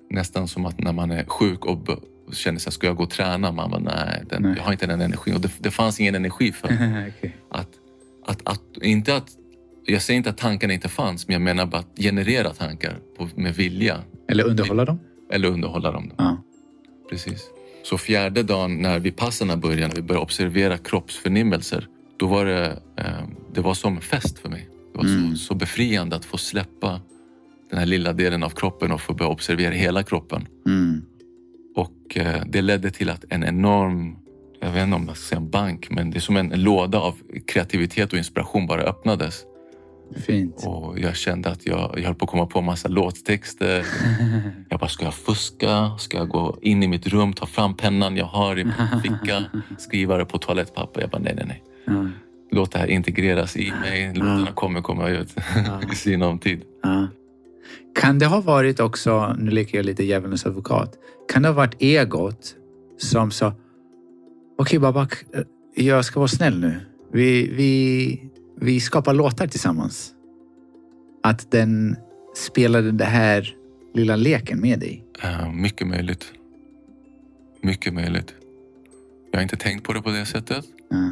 Nästan 0.09 0.47
som 0.47 0.65
att 0.65 0.79
när 0.79 0.93
man 0.93 1.11
är 1.11 1.25
sjuk 1.25 1.65
och 1.65 1.87
känner 2.33 2.59
sig, 2.59 2.71
ska 2.71 2.87
jag 2.87 2.95
gå 2.95 3.03
och 3.03 3.09
träna? 3.09 3.51
Man 3.51 3.71
bara, 3.71 3.79
nej, 3.81 4.23
den, 4.29 4.41
Nej. 4.41 4.53
jag 4.57 4.63
har 4.63 4.71
inte 4.71 4.87
den 4.87 5.01
energin. 5.01 5.35
Och 5.35 5.41
det, 5.41 5.51
det 5.59 5.71
fanns 5.71 5.99
ingen 5.99 6.15
energi 6.15 6.51
för 6.51 6.67
Okej. 7.17 7.35
att, 7.49 7.69
att, 8.25 8.41
att, 8.43 8.61
inte 8.81 9.15
att, 9.15 9.29
jag 9.85 10.01
säger 10.01 10.17
inte 10.17 10.29
att 10.29 10.37
tankarna 10.37 10.73
inte 10.73 10.89
fanns, 10.89 11.27
men 11.27 11.33
jag 11.33 11.41
menar 11.41 11.65
bara 11.65 11.77
att 11.79 11.97
generera 11.97 12.53
tankar 12.53 12.97
på, 13.17 13.29
med 13.35 13.55
vilja. 13.55 13.99
Eller 14.29 14.43
underhålla 14.43 14.85
dem? 14.85 14.99
Eller 15.31 15.47
underhålla 15.47 15.91
dem. 15.91 16.11
Ja. 16.17 16.37
Precis. 17.09 17.43
Så 17.83 17.97
fjärde 17.97 18.43
dagen 18.43 18.81
när 18.81 18.99
vi 18.99 19.11
passarna 19.11 19.57
började, 19.57 19.87
när 19.87 19.95
vi 19.95 20.01
började 20.01 20.23
observera 20.23 20.77
kroppsförnimmelser, 20.77 21.87
då 22.17 22.27
var 22.27 22.45
det, 22.45 22.79
eh, 22.97 23.05
det 23.53 23.61
var 23.61 23.73
som 23.73 23.95
en 23.95 24.01
fest 24.01 24.39
för 24.39 24.49
mig. 24.49 24.69
Det 24.91 24.97
var 24.97 25.05
Mm. 25.05 25.35
så, 25.35 25.45
så 25.45 25.55
befriande 25.55 26.15
att 26.15 26.25
få 26.25 26.37
släppa 26.37 27.01
den 27.69 27.79
här 27.79 27.85
lilla 27.85 28.13
delen 28.13 28.43
av 28.43 28.49
kroppen 28.49 28.91
och 28.91 29.01
få 29.01 29.13
börja 29.13 29.31
observera 29.31 29.73
hela 29.73 30.03
kroppen. 30.03 30.47
Mm. 30.67 31.01
Och 31.75 32.17
eh, 32.17 32.41
det 32.45 32.61
ledde 32.61 32.91
till 32.91 33.09
att 33.09 33.25
en 33.29 33.43
enorm, 33.43 34.15
jag 34.59 34.71
vet 34.71 34.83
inte 34.83 34.95
om 34.95 35.07
jag 35.07 35.17
ska 35.17 35.27
säga 35.29 35.39
en 35.39 35.49
bank, 35.49 35.87
men 35.89 36.11
det 36.11 36.17
är 36.17 36.21
som 36.21 36.37
en 36.37 36.49
låda 36.49 36.99
av 36.99 37.15
kreativitet 37.47 38.11
och 38.13 38.17
inspiration 38.17 38.67
bara 38.67 38.81
öppnades. 38.81 39.43
Fint. 40.25 40.63
Och 40.65 40.99
jag 40.99 41.15
kände 41.15 41.49
att 41.49 41.65
jag, 41.65 41.93
jag 41.97 42.03
höll 42.03 42.15
på 42.15 42.25
att 42.25 42.31
komma 42.31 42.45
på 42.45 42.61
massa 42.61 42.87
låttexter. 42.87 43.85
Jag 44.69 44.79
bara, 44.79 44.89
ska 44.89 45.05
jag 45.05 45.13
fuska? 45.13 45.97
Ska 45.97 46.17
jag 46.17 46.29
gå 46.29 46.57
in 46.61 46.83
i 46.83 46.87
mitt 46.87 47.07
rum, 47.07 47.33
ta 47.33 47.45
fram 47.45 47.75
pennan 47.75 48.17
jag 48.17 48.25
har 48.25 48.59
i 48.59 48.63
min 48.63 48.73
ficka, 49.03 49.43
skriva 49.77 50.17
det 50.17 50.25
på 50.25 50.37
toalettpapper? 50.37 51.01
Jag 51.01 51.09
bara, 51.09 51.21
nej, 51.21 51.33
nej, 51.35 51.45
nej. 51.47 51.63
Låt 52.51 52.71
det 52.71 52.79
här 52.79 52.87
integreras 52.87 53.57
i 53.57 53.71
mig. 53.81 54.13
Låtarna 54.13 54.51
kommer 54.51 54.81
komma 54.81 55.09
ut 55.09 55.35
i 55.91 55.95
sinom 55.95 56.39
tid. 56.39 56.61
Ja. 56.83 57.07
Kan 57.95 58.19
det 58.19 58.25
ha 58.25 58.41
varit 58.41 58.79
också, 58.79 59.35
nu 59.39 59.51
leker 59.51 59.77
jag 59.77 59.85
lite 59.85 60.03
djävulens 60.03 60.45
advokat, 60.45 60.93
kan 61.33 61.41
det 61.41 61.47
ha 61.47 61.53
varit 61.53 61.75
egot 61.81 62.55
som 62.97 63.31
sa 63.31 63.53
Okej 64.57 64.79
Babak, 64.79 65.25
jag 65.75 66.05
ska 66.05 66.19
vara 66.19 66.27
snäll 66.27 66.59
nu. 66.59 66.79
Vi, 67.11 67.47
vi, 67.47 68.21
vi 68.61 68.79
skapar 68.79 69.13
låtar 69.13 69.47
tillsammans. 69.47 70.11
Att 71.23 71.51
den 71.51 71.95
spelade 72.35 72.91
den 72.91 73.07
här 73.07 73.55
lilla 73.93 74.15
leken 74.15 74.61
med 74.61 74.79
dig. 74.79 75.05
Eh, 75.23 75.51
mycket 75.51 75.87
möjligt. 75.87 76.33
Mycket 77.61 77.93
möjligt. 77.93 78.33
Jag 79.31 79.37
har 79.39 79.43
inte 79.43 79.57
tänkt 79.57 79.83
på 79.83 79.93
det 79.93 80.01
på 80.01 80.09
det 80.09 80.25
sättet. 80.25 80.65
Ja. 80.89 81.11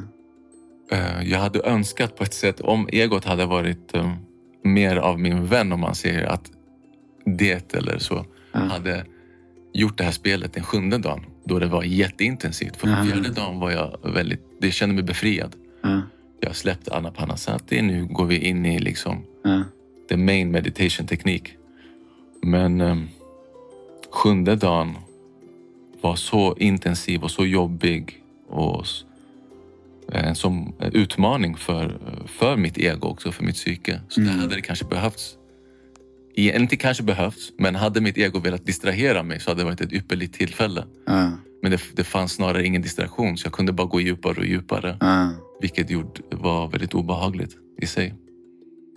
Eh, 0.97 1.23
jag 1.23 1.39
hade 1.39 1.59
önskat 1.59 2.15
på 2.15 2.23
ett 2.23 2.33
sätt, 2.33 2.61
om 2.61 2.87
egot 2.91 3.25
hade 3.25 3.45
varit 3.45 3.93
eh, 3.93 4.13
mer 4.63 4.95
av 4.95 5.19
min 5.19 5.45
vän, 5.47 5.71
om 5.71 5.79
man 5.79 5.95
säger 5.95 6.25
att 6.25 6.51
det 7.25 7.73
eller 7.75 7.97
så, 7.97 8.25
Ja. 8.51 8.59
hade 8.59 9.05
gjort 9.73 9.97
det 9.97 10.03
här 10.03 10.11
spelet 10.11 10.53
den 10.53 10.63
sjunde 10.63 10.97
dagen, 10.97 11.25
då 11.43 11.59
det 11.59 11.67
var 11.67 11.83
jätteintensivt. 11.83 12.77
För 12.77 12.87
den 12.87 13.07
fjärde 13.07 13.29
dagen 13.29 13.59
var 13.59 13.71
jag 13.71 13.97
väldigt, 14.03 14.41
det 14.61 14.71
kände 14.71 14.95
mig 14.95 15.03
befriad. 15.03 15.55
Ja. 15.81 16.01
Jag 16.39 16.55
släppte 16.55 16.95
Anapanasati, 16.95 17.81
nu 17.81 18.05
går 18.05 18.25
vi 18.25 18.37
in 18.37 18.65
i 18.65 18.79
liksom 18.79 19.23
the 20.09 20.17
main 20.17 20.51
meditation 20.51 21.07
teknik. 21.07 21.57
Men 22.41 22.81
um, 22.81 23.09
sjunde 24.11 24.55
dagen 24.55 24.95
var 26.01 26.15
så 26.15 26.55
intensiv 26.57 27.23
och 27.23 27.31
så 27.31 27.45
jobbig 27.45 28.23
och 28.49 28.85
som 30.35 30.75
en 30.79 30.91
utmaning 30.93 31.55
för, 31.57 31.99
för 32.27 32.57
mitt 32.57 32.77
ego 32.77 33.07
också, 33.07 33.31
för 33.31 33.43
mitt 33.43 33.55
psyke. 33.55 33.99
Så 34.09 34.21
Mm. 34.21 34.33
det 34.35 34.41
hade 34.41 34.55
det 34.55 34.61
kanske 34.61 34.85
behövts. 34.85 35.37
Inte 36.35 36.75
kanske 36.75 37.03
behövts, 37.03 37.51
men 37.57 37.75
hade 37.75 38.01
mitt 38.01 38.17
ego 38.17 38.39
velat 38.39 38.65
distrahera 38.65 39.23
mig 39.23 39.39
så 39.39 39.51
hade 39.51 39.61
det 39.61 39.65
varit 39.65 39.81
ett 39.81 39.93
ypperligt 39.93 40.33
tillfälle. 40.33 40.85
Ja. 41.05 41.31
Men 41.61 41.71
det, 41.71 41.81
det 41.93 42.03
fanns 42.03 42.31
snarare 42.31 42.65
ingen 42.65 42.81
distraktion 42.81 43.37
så 43.37 43.45
jag 43.45 43.53
kunde 43.53 43.71
bara 43.71 43.87
gå 43.87 44.01
djupare 44.01 44.39
och 44.39 44.45
djupare. 44.45 44.97
Ja. 44.99 45.29
Vilket 45.61 45.89
gjorde, 45.89 46.21
var 46.31 46.67
väldigt 46.67 46.93
obehagligt 46.93 47.55
i 47.81 47.85
sig. 47.85 48.13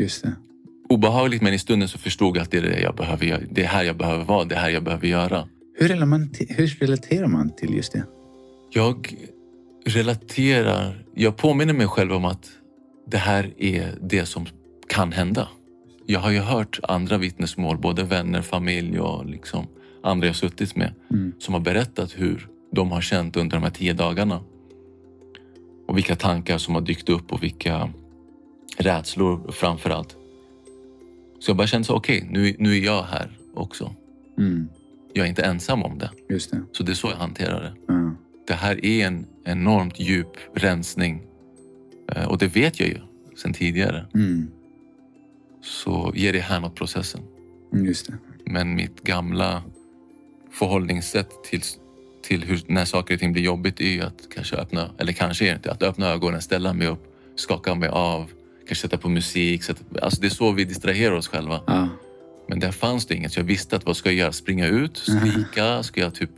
Just 0.01 0.23
det. 0.23 0.33
obehagligt 0.89 1.43
men 1.43 1.55
i 1.55 1.59
stunden 1.59 1.89
så 1.89 1.99
förstod 1.99 2.37
jag 2.37 2.43
att 2.43 2.51
det 2.51 2.57
är 2.59 2.63
det 2.63 2.81
jag 2.81 2.97
behöver 2.97 3.27
göra. 3.27 3.41
Det 3.51 3.63
är 3.63 3.67
här 3.67 3.85
jag 3.85 3.97
behöver 3.97 4.25
vara, 4.25 4.45
det 4.45 4.55
är 4.55 4.59
här 4.61 4.71
jag 4.71 4.83
behöver 4.85 5.07
göra. 5.07 5.49
Hur, 5.79 5.89
relaterar 5.89 6.07
man 6.07 6.33
till, 6.33 6.47
hur 6.51 6.67
relaterar 6.67 7.27
man 7.27 7.51
till 7.57 7.75
just 7.75 7.93
det? 7.93 8.05
Jag 8.71 9.15
relaterar, 9.87 11.05
jag 11.15 11.37
påminner 11.37 11.75
mig 11.75 11.87
själv 11.87 12.13
om 12.13 12.25
att 12.25 12.51
det 13.07 13.17
här 13.19 13.53
är 13.59 13.95
det 14.03 14.27
som 14.27 14.47
kan 14.89 15.13
hända. 15.13 15.49
Jag 16.07 16.21
har 16.21 16.31
ju 16.31 16.39
hört 16.39 16.81
andra 16.83 17.19
vittnesmål, 17.19 17.79
både 17.79 18.03
vänner, 18.03 18.43
familj 18.43 19.01
och 19.01 19.27
liksom 19.27 19.67
andra 20.03 20.27
jag 20.27 20.37
suttit 20.37 20.77
med, 20.77 20.95
Mm. 21.11 21.33
som 21.39 21.55
har 21.55 21.61
berättat 21.61 22.13
hur 22.17 22.49
de 22.73 22.91
har 22.93 23.01
känt 23.01 23.37
under 23.37 23.57
de 23.57 23.63
här 23.63 23.71
tio 23.71 23.93
dagarna. 23.93 24.41
Och 25.89 25.97
vilka 25.97 26.17
tankar 26.17 26.59
som 26.59 26.75
har 26.75 26.81
dykt 26.83 27.09
upp 27.09 27.33
och 27.33 27.43
vilka 27.43 27.91
rädslor 28.79 29.53
framför 29.53 29.91
allt. 29.91 30.17
Så 31.39 31.51
jag 31.51 31.57
bara 31.57 31.67
kände 31.67 31.87
så, 31.87 31.95
okej, 31.95 32.29
nu, 32.31 32.57
nu 32.59 32.77
är 32.77 32.81
jag 32.85 33.03
här 33.03 33.39
också. 33.55 33.95
Mm. 34.39 34.69
Jag 35.13 35.25
är 35.27 35.29
inte 35.29 35.43
ensam 35.43 35.83
om 35.83 35.99
det. 35.99 36.11
Just 36.31 36.51
det. 36.51 36.63
Så 36.73 36.83
det 36.83 36.93
är 36.93 36.95
så 36.95 37.09
jag 37.09 37.17
hanterar 37.17 37.61
det. 37.63 37.73
Ja. 37.95 38.13
Det 38.47 38.55
här 38.55 38.85
är 38.85 39.07
en 39.07 39.27
enormt 39.45 40.01
djup 40.01 40.37
rensning. 40.55 41.23
Eh, 42.13 42.25
Och 42.29 42.39
det 42.39 42.47
vet 42.57 42.81
jag 42.81 42.89
ju 42.89 42.99
sedan 43.37 43.53
tidigare. 43.53 44.07
Mm. 44.15 44.51
Så 45.63 46.13
ger 46.17 46.33
det 46.33 46.41
här 46.41 46.61
något 46.61 46.75
processen. 46.75 47.21
Mm, 47.73 47.85
Just 47.87 48.07
det. 48.07 48.15
Men 48.47 48.75
mitt 48.75 49.03
gamla 49.03 49.63
förhållningssätt 50.53 51.31
till, 51.45 51.61
till 52.23 52.45
hur, 52.45 52.61
när 52.67 52.85
saker 52.85 53.15
och 53.15 53.21
ting 53.21 53.33
blir 53.33 53.43
jobbigt 53.43 53.81
är 53.81 53.89
ju 53.91 54.03
att 54.03 54.29
kanske 54.35 54.57
öppna, 54.57 54.91
eller 54.99 55.13
kanske 55.13 55.49
är 55.49 55.55
inte, 55.55 55.73
att 55.73 55.83
öppna 55.83 56.09
ögonen, 56.09 56.43
ställa 56.43 56.73
mig 56.73 56.87
upp, 56.89 57.17
skaka 57.35 57.75
mig 57.75 57.89
av, 57.89 58.31
kanske 58.69 58.83
sätta 58.83 58.99
på 58.99 59.09
musik. 59.09 59.63
Sätta, 59.65 60.01
alltså 60.03 60.21
det 60.21 60.27
är 60.27 60.31
så 60.31 60.53
vi 60.53 60.65
distraherar 60.65 61.15
oss 61.15 61.29
själva. 61.29 61.61
Ja. 61.67 61.89
Men 62.49 62.61
där 62.61 62.71
fanns 62.73 63.07
det 63.07 63.15
inget. 63.15 63.33
Så 63.33 63.41
jag 63.41 63.45
visste 63.45 63.77
att 63.77 63.87
vad 63.87 63.97
ska 63.97 64.09
jag 64.09 64.17
göra? 64.17 64.33
Springa 64.33 64.67
ut? 64.67 64.97
Skrika? 65.07 65.83
Ska 65.83 66.01
jag 66.01 66.15
typ 66.15 66.31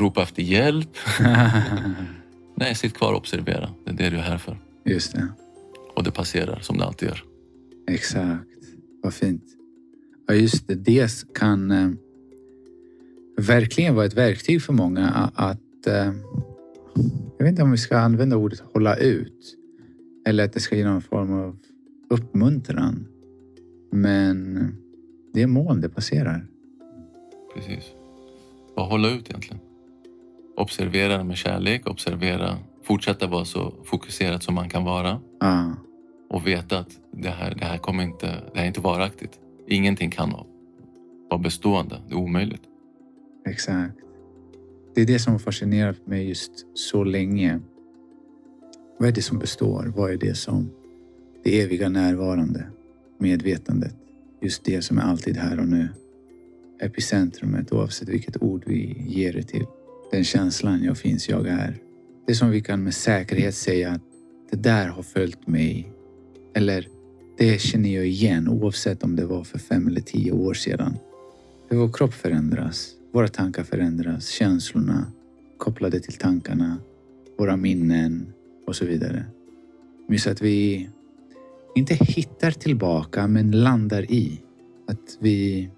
ropa 0.00 0.22
efter 0.22 0.42
hjälp? 0.42 0.96
Nej, 2.56 2.74
sitt 2.74 2.94
kvar 2.94 3.12
och 3.12 3.18
observera. 3.18 3.70
Det 3.84 3.90
är 3.90 3.94
det 3.94 4.10
du 4.10 4.16
är 4.16 4.22
här 4.22 4.38
för. 4.38 4.58
Just 4.84 5.12
det. 5.12 5.28
Och 5.96 6.04
det 6.04 6.10
passerar 6.10 6.60
som 6.60 6.78
det 6.78 6.84
alltid 6.84 7.08
gör. 7.08 7.22
Exakt. 7.90 8.44
Vad 9.02 9.14
fint. 9.14 9.44
Ja, 10.26 10.34
just 10.34 10.68
det. 10.68 10.74
Det 10.74 11.34
kan 11.34 11.70
eh, 11.70 11.90
verkligen 13.36 13.94
vara 13.94 14.06
ett 14.06 14.14
verktyg 14.14 14.62
för 14.62 14.72
många 14.72 15.30
att... 15.34 15.86
Eh, 15.86 16.12
jag 17.38 17.44
vet 17.44 17.50
inte 17.50 17.62
om 17.62 17.70
vi 17.70 17.78
ska 17.78 17.98
använda 17.98 18.36
ordet 18.36 18.60
hålla 18.60 18.96
ut. 18.96 19.56
Eller 20.26 20.44
att 20.44 20.52
det 20.52 20.60
ska 20.60 20.76
ge 20.76 20.84
någon 20.84 21.02
form 21.02 21.32
av 21.32 21.56
uppmuntran. 22.10 23.06
Men 23.92 24.54
det 25.34 25.42
är 25.42 25.46
moln 25.46 25.80
det 25.80 25.88
passerar. 25.88 26.46
Precis. 27.54 27.84
Bara 28.76 28.86
hålla 28.86 29.10
ut 29.10 29.30
egentligen. 29.30 29.60
Observera 30.58 31.24
med 31.24 31.36
kärlek, 31.36 31.86
observera, 31.86 32.58
fortsätta 32.82 33.26
vara 33.26 33.44
så 33.44 33.74
fokuserad 33.84 34.42
som 34.42 34.54
man 34.54 34.68
kan 34.68 34.84
vara 34.84 35.20
Ja, 35.40 35.74
och 36.30 36.46
veta 36.46 36.78
att 36.78 36.90
det 37.12 37.28
här, 37.28 37.54
det 37.54 37.64
här 37.64 37.78
kommer 37.78 38.02
inte, 38.02 38.26
det 38.26 38.58
här 38.58 38.62
är 38.62 38.66
inte 38.66 38.80
varaktigt. 38.80 39.38
Ingenting 39.68 40.10
kan 40.10 40.34
vara 41.30 41.38
bestående. 41.38 42.02
Det 42.08 42.14
är 42.14 42.18
omöjligt. 42.18 42.62
Exakt. 43.48 43.94
Det 44.94 45.00
är 45.00 45.06
det 45.06 45.18
som 45.18 45.32
har 45.32 45.38
fascinerat 45.38 46.06
mig 46.06 46.28
just 46.28 46.52
så 46.74 47.04
länge. 47.04 47.60
Vad 48.98 49.08
är 49.08 49.12
det 49.12 49.22
som 49.22 49.38
består? 49.38 49.92
Vad 49.96 50.10
är 50.10 50.16
det 50.16 50.34
som 50.34 50.70
det 51.44 51.60
eviga 51.60 51.88
närvarande? 51.88 52.66
Medvetandet. 53.18 53.94
Just 54.40 54.64
det 54.64 54.82
som 54.82 54.98
är 54.98 55.02
alltid 55.02 55.36
här 55.36 55.60
och 55.60 55.68
nu. 55.68 55.88
Epicentrumet 56.80 57.72
oavsett 57.72 58.08
vilket 58.08 58.42
ord 58.42 58.62
vi 58.66 59.04
ger 59.06 59.32
det 59.32 59.42
till. 59.42 59.66
Den 60.10 60.24
känslan 60.24 60.84
jag 60.84 60.98
finns, 60.98 61.28
jag 61.28 61.46
är. 61.46 61.76
Det 62.26 62.34
som 62.34 62.50
vi 62.50 62.60
kan 62.60 62.84
med 62.84 62.94
säkerhet 62.94 63.54
säga 63.54 63.90
att 63.92 64.02
det 64.50 64.56
där 64.56 64.88
har 64.88 65.02
följt 65.02 65.46
mig. 65.46 65.92
Eller 66.54 66.88
det 67.38 67.60
känner 67.60 67.94
jag 67.94 68.06
igen 68.06 68.48
oavsett 68.48 69.02
om 69.02 69.16
det 69.16 69.26
var 69.26 69.44
för 69.44 69.58
fem 69.58 69.86
eller 69.86 70.00
tio 70.00 70.32
år 70.32 70.54
sedan. 70.54 70.98
För 71.68 71.76
vår 71.76 71.92
kropp 71.92 72.14
förändras, 72.14 72.90
våra 73.12 73.28
tankar 73.28 73.64
förändras, 73.64 74.28
känslorna 74.28 75.12
kopplade 75.58 76.00
till 76.00 76.14
tankarna, 76.14 76.78
våra 77.38 77.56
minnen 77.56 78.32
och 78.66 78.76
så 78.76 78.84
vidare. 78.84 79.24
Men 80.08 80.18
så 80.18 80.30
att 80.30 80.42
vi 80.42 80.88
inte 81.74 81.94
hittar 81.94 82.50
tillbaka 82.50 83.26
men 83.26 83.50
landar 83.50 84.12
i 84.12 84.40
att 84.86 85.18
vi 85.20 85.70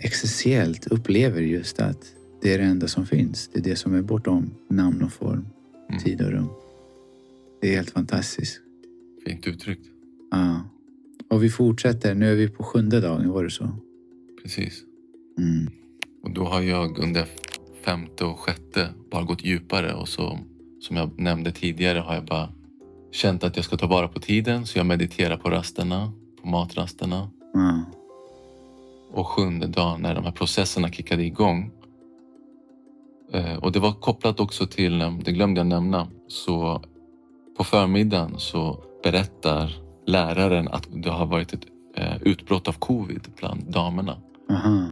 existentiellt 0.00 0.86
upplever 0.86 1.40
just 1.40 1.80
att 1.80 2.15
det 2.42 2.54
är 2.54 2.58
det 2.58 2.64
enda 2.64 2.88
som 2.88 3.06
finns. 3.06 3.50
Det 3.52 3.58
är 3.58 3.62
det 3.62 3.76
som 3.76 3.94
är 3.94 4.02
bortom 4.02 4.50
namn 4.68 5.02
och 5.02 5.12
form, 5.12 5.46
Mm. 5.88 6.02
tid 6.02 6.20
och 6.20 6.30
rum. 6.30 6.48
Det 7.60 7.68
är 7.72 7.76
helt 7.76 7.90
fantastiskt. 7.90 8.60
Fint 9.26 9.46
uttryckt. 9.46 9.86
Ja. 10.30 10.60
Och 11.30 11.44
vi 11.44 11.50
fortsätter. 11.50 12.14
Nu 12.14 12.32
är 12.32 12.34
vi 12.36 12.48
på 12.48 12.62
sjunde 12.64 13.00
dagen, 13.00 13.28
var 13.30 13.44
det 13.44 13.50
så? 13.50 13.68
Precis. 14.42 14.82
Mm. 15.38 15.70
Och 16.22 16.30
då 16.30 16.44
har 16.44 16.60
jag 16.60 16.98
under 16.98 17.26
femte 17.84 18.24
och 18.24 18.38
sjätte 18.38 18.88
bara 19.10 19.22
gått 19.22 19.44
djupare 19.44 19.94
och 19.94 20.08
så 20.08 20.38
som 20.80 20.96
jag 20.96 21.20
nämnde 21.20 21.52
tidigare 21.52 21.98
har 21.98 22.14
jag 22.14 22.24
bara 22.24 22.48
känt 23.12 23.44
att 23.44 23.56
jag 23.56 23.64
ska 23.64 23.76
ta 23.76 23.86
vara 23.86 24.08
på 24.08 24.20
tiden 24.20 24.66
så 24.66 24.78
jag 24.78 24.86
mediterar 24.86 25.36
på 25.36 25.50
rasterna, 25.50 26.12
på 26.42 26.48
matrasterna. 26.48 27.30
Ja. 27.54 27.84
Och 29.10 29.26
sjunde 29.26 29.66
dagen 29.66 30.02
när 30.02 30.14
de 30.14 30.24
här 30.24 30.32
processerna 30.32 30.90
kickade 30.90 31.24
igång. 31.24 31.70
Eh, 33.56 33.62
Och 33.64 33.72
det 33.72 33.80
var 33.80 33.92
kopplat 33.92 34.40
också 34.40 34.66
till, 34.66 35.00
eh, 35.00 35.18
det 35.24 35.32
glömde 35.32 35.60
jag 35.60 35.66
nämna, 35.66 36.08
så 36.28 36.80
på 37.56 37.64
förmiddagen 37.64 38.34
så 38.38 38.78
berättar 39.02 39.72
läraren 40.06 40.68
att 40.68 40.88
det 40.90 41.10
har 41.10 41.26
varit 41.26 41.52
ett 41.52 41.66
eh, 41.96 42.22
utbrott 42.22 42.68
av 42.68 42.72
covid 42.72 43.28
bland 43.36 43.72
damerna. 43.72 44.16
Aha. 44.50 44.86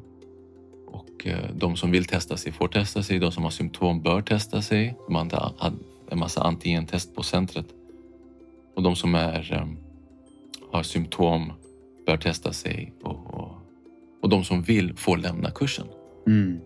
Och 0.86 1.26
de 1.54 1.76
som 1.76 1.90
vill 1.90 2.04
testa 2.04 2.36
sig 2.36 2.52
får 2.52 2.68
testa 2.68 3.02
sig. 3.02 3.18
De 3.18 3.32
som 3.32 3.44
har 3.44 3.50
symptom 3.50 4.02
bör 4.02 4.22
testa 4.22 4.62
sig. 4.62 4.96
De 5.06 5.14
hade 5.14 5.36
hade 5.58 5.76
en 6.10 6.18
massa 6.18 6.42
antigentest 6.42 7.14
på 7.14 7.22
centret. 7.22 7.66
Och 8.76 8.82
de 8.82 8.96
som 8.96 9.14
är, 9.14 9.66
har 10.72 10.82
symptom 10.82 11.52
bör 12.06 12.16
testa 12.16 12.52
sig. 12.52 12.92
Och, 13.02 13.34
och, 13.34 13.50
och 14.22 14.28
de 14.28 14.44
som 14.44 14.62
vill 14.62 14.96
får 14.96 15.16
lämna 15.16 15.50
kursen. 15.50 15.86
Mm. 16.26 16.60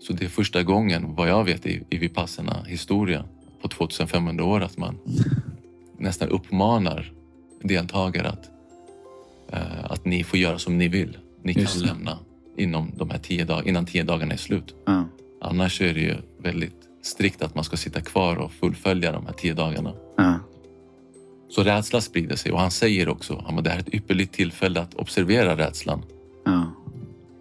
Så 0.00 0.12
det 0.12 0.24
är 0.24 0.28
första 0.28 0.62
gången, 0.62 1.14
vad 1.14 1.28
jag 1.28 1.44
vet, 1.44 1.66
i, 1.66 1.82
i 1.90 1.98
Vipassana 1.98 2.62
historia 2.66 3.24
på 3.62 3.68
2500 3.68 4.44
år 4.44 4.60
att 4.60 4.76
man 4.78 4.98
nästan 5.98 6.28
uppmanar 6.28 7.12
deltagare 7.62 8.28
att, 8.28 8.50
eh, 9.52 9.84
att 9.92 10.04
ni 10.04 10.24
får 10.24 10.38
göra 10.38 10.58
som 10.58 10.78
ni 10.78 10.88
vill. 10.88 11.18
Ni 11.42 11.54
kan 11.54 11.62
Just 11.62 11.76
lämna 11.86 12.18
inom 12.56 12.92
de 12.96 13.10
här 13.10 13.18
tio 13.18 13.44
dag- 13.44 13.66
innan 13.66 13.86
tio 13.86 14.02
dagarna 14.04 14.32
är 14.32 14.38
slut. 14.38 14.74
Ja. 14.86 15.04
Annars 15.40 15.80
är 15.80 15.94
det 15.94 16.00
ju 16.00 16.14
väldigt 16.38 16.76
strikt 17.02 17.42
att 17.42 17.54
man 17.54 17.64
ska 17.64 17.76
sitta 17.76 18.00
kvar 18.00 18.36
och 18.36 18.52
fullfölja 18.52 19.12
de 19.12 19.26
här 19.26 19.32
tio 19.32 19.54
dagarna. 19.54 19.92
Ja. 20.16 20.38
Så 21.50 21.62
rädsla 21.62 22.00
sprider 22.00 22.36
sig 22.36 22.52
och 22.52 22.60
han 22.60 22.70
säger 22.70 23.08
också 23.08 23.44
att 23.46 23.64
det 23.64 23.70
här 23.70 23.76
är 23.76 23.80
ett 23.80 23.94
ypperligt 23.94 24.32
tillfälle 24.34 24.80
att 24.80 24.94
observera 24.94 25.56
rädslan 25.56 26.02
Ja. 26.44 26.70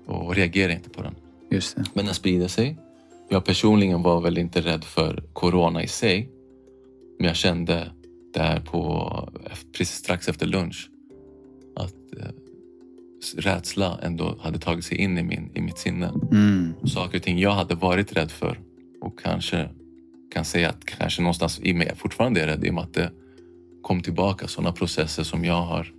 och 0.05 0.35
reagera 0.35 0.71
inte 0.73 0.89
på 0.89 1.01
den. 1.01 1.06
Just 1.57 1.75
det. 1.75 1.83
Men 1.93 2.05
den 2.05 2.13
sprider 2.13 2.47
sig. 2.47 2.77
Jag 3.29 3.45
personligen 3.45 4.01
var 4.01 4.21
väl 4.21 4.37
inte 4.37 4.61
rädd 4.61 4.83
för 4.83 5.23
corona 5.33 5.83
i 5.83 5.87
sig. 5.87 6.29
Men 7.19 7.27
jag 7.27 7.35
kände 7.35 7.91
där 8.33 8.59
på, 8.59 9.29
precis 9.77 9.95
strax 9.95 10.27
efter 10.29 10.45
lunch 10.45 10.89
att 11.75 12.19
eh, 12.19 12.27
rädsla 13.37 13.99
ändå 14.03 14.37
hade 14.41 14.59
tagit 14.59 14.85
sig 14.85 14.97
in 14.97 15.17
i, 15.17 15.23
min, 15.23 15.51
i 15.55 15.61
mitt 15.61 15.77
sinne. 15.77 16.11
Mm. 16.31 16.73
Saker 16.85 17.17
och 17.17 17.23
ting 17.23 17.39
jag 17.39 17.51
hade 17.51 17.75
varit 17.75 18.13
rädd 18.13 18.31
för 18.31 18.59
och 19.01 19.19
kanske 19.19 19.69
kan 20.33 20.45
säga 20.45 20.69
att 20.69 20.85
kanske 20.85 21.21
någonstans 21.21 21.59
i 21.63 21.73
mig 21.73 21.95
fortfarande 21.95 22.41
är 22.41 22.47
rädd 22.47 22.65
i 22.65 22.69
och 22.69 22.73
med 22.73 22.83
att 22.83 22.93
det 22.93 23.11
kom 23.81 24.01
tillbaka 24.01 24.47
sådana 24.47 24.71
processer 24.71 25.23
som 25.23 25.45
jag 25.45 25.61
har 25.61 25.93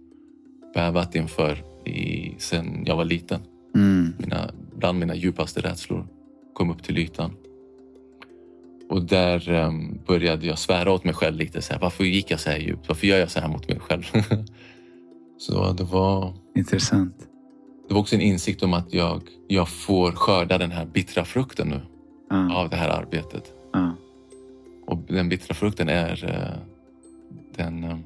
bävat 0.75 1.15
inför 1.15 1.65
i, 1.87 2.35
sen 2.39 2.83
jag 2.87 2.97
var 2.97 3.05
liten 3.05 3.41
Mm. 3.75 4.15
mina, 4.19 4.51
bland 4.79 4.99
mina 4.99 5.15
djupaste 5.15 5.61
rädslor 5.61 6.07
kom 6.55 6.71
upp 6.71 6.83
till 6.83 6.99
ytan. 6.99 7.33
Och 8.91 9.03
där 9.03 9.49
em, 9.51 9.99
började 10.07 10.47
jag 10.47 10.59
svära 10.59 10.93
åt 10.93 11.05
mig 11.05 11.15
själv 11.15 11.37
lite. 11.37 11.63
Så 11.63 11.73
här, 11.73 11.81
Varför 11.81 12.05
gick 12.05 12.31
jag 12.31 12.41
så 12.41 12.51
här 12.51 12.59
djupt? 12.59 12.89
Varför 12.89 13.07
gör 13.07 13.19
jag 13.19 13.31
så 13.31 13.41
här 13.41 13.49
mot 13.49 13.69
mig 13.69 13.81
själv? 13.81 14.03
så 15.39 15.73
det 15.73 15.85
var, 15.85 16.33
Intressant. 16.57 17.17
det 17.89 17.95
var 17.95 18.01
också 18.01 18.15
en 18.15 18.21
insikt 18.21 18.63
om 18.63 18.75
att 18.75 18.95
jag, 18.95 19.23
jag 19.49 19.69
får 19.69 20.13
skörda 20.13 20.59
den 20.59 20.71
här 20.71 20.87
bittra 20.87 21.25
frukten 21.25 21.69
nu 21.69 21.81
Ja. 22.31 22.57
av 22.57 22.71
det 22.71 22.77
här 22.77 22.89
arbetet. 22.89 23.53
Ja. 23.73 23.93
Och 24.87 24.99
den 25.09 25.29
bittra 25.29 25.55
frukten 25.55 25.89
är... 25.89 26.25
eh, 26.25 26.59
Den, 27.57 27.85
eh, 27.85 27.99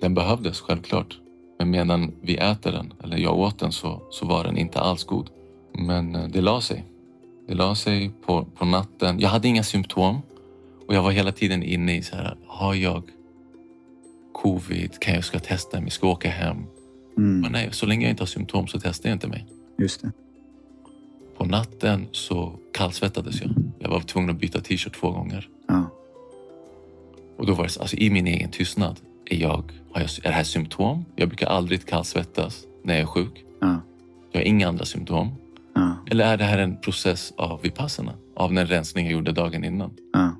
den 0.00 0.14
behövdes 0.14 0.60
självklart. 0.60 1.18
Men 1.58 1.70
medan 1.70 2.12
vi 2.20 2.36
äter 2.36 2.72
den, 2.72 2.92
eller 3.04 3.16
jag 3.16 3.38
åt 3.38 3.58
den, 3.58 3.72
så, 3.72 4.02
så 4.10 4.26
var 4.26 4.44
den 4.44 4.58
inte 4.58 4.80
alls 4.80 5.04
god. 5.04 5.30
Men 5.72 6.14
eh, 6.14 6.28
det 6.28 6.40
la 6.40 6.60
sig. 6.60 6.84
Det 7.48 7.54
la 7.54 7.74
sig 7.74 8.10
på, 8.26 8.44
på 8.44 8.64
natten. 8.64 9.20
Jag 9.20 9.28
hade 9.28 9.48
inga 9.48 9.62
symptom. 9.62 10.22
Och 10.88 10.94
jag 10.94 11.02
var 11.02 11.10
hela 11.10 11.32
tiden 11.32 11.62
inne 11.62 11.96
i 11.96 12.02
så 12.02 12.16
här, 12.16 12.36
har 12.46 12.74
jag 12.74 13.02
covid? 14.32 14.98
Kan 15.00 15.14
jag 15.14 15.24
ska 15.24 15.38
testa 15.38 15.80
mig? 15.80 15.90
Ska 15.90 16.06
jag 16.06 16.12
åka 16.12 16.30
hem? 16.30 16.56
Mm. 17.16 17.40
Men 17.40 17.52
nej, 17.52 17.68
så 17.72 17.86
länge 17.86 18.04
jag 18.04 18.10
inte 18.10 18.22
har 18.22 18.26
symptom 18.26 18.66
så 18.66 18.80
testar 18.80 19.08
jag 19.08 19.16
inte 19.16 19.28
mig. 19.28 19.46
Just 19.78 20.02
det. 20.02 20.12
På 21.36 21.44
natten 21.44 22.08
så 22.12 22.52
kallsvettades 22.72 23.40
jag. 23.40 23.50
Jag 23.78 23.90
var 23.90 24.00
tvungen 24.00 24.30
att 24.30 24.40
byta 24.40 24.60
t-shirt 24.60 24.94
två 25.00 25.10
gånger. 25.10 25.48
Ja. 25.68 25.90
Och 27.36 27.46
då 27.46 27.54
var 27.54 27.64
det 27.64 27.70
så, 27.70 27.80
alltså 27.80 27.96
i 27.96 28.10
min 28.10 28.26
egen 28.26 28.50
tystnad. 28.50 29.00
Är, 29.32 29.36
jag, 29.40 29.72
har 29.92 30.00
jag, 30.00 30.10
är 30.18 30.22
det 30.22 30.28
här 30.28 30.44
symptom? 30.44 31.04
Jag 31.16 31.28
brukar 31.28 31.46
aldrig 31.46 31.86
kallsvettas 31.86 32.64
när 32.84 32.94
jag 32.94 33.02
är 33.02 33.06
sjuk. 33.06 33.44
Ja. 33.60 33.80
Jag 34.32 34.40
har 34.40 34.44
inga 34.46 34.68
andra 34.68 34.84
symptom. 34.84 35.28
Ja. 35.74 35.96
Eller 36.10 36.24
är 36.32 36.36
det 36.36 36.44
här 36.44 36.58
en 36.58 36.80
process 36.80 37.32
av 37.36 37.62
vipassana? 37.62 38.12
Av 38.36 38.52
den 38.54 38.66
rensning 38.66 39.04
jag 39.06 39.12
gjorde 39.12 39.32
dagen 39.32 39.64
innan? 39.64 39.90
Ja. 40.12 40.30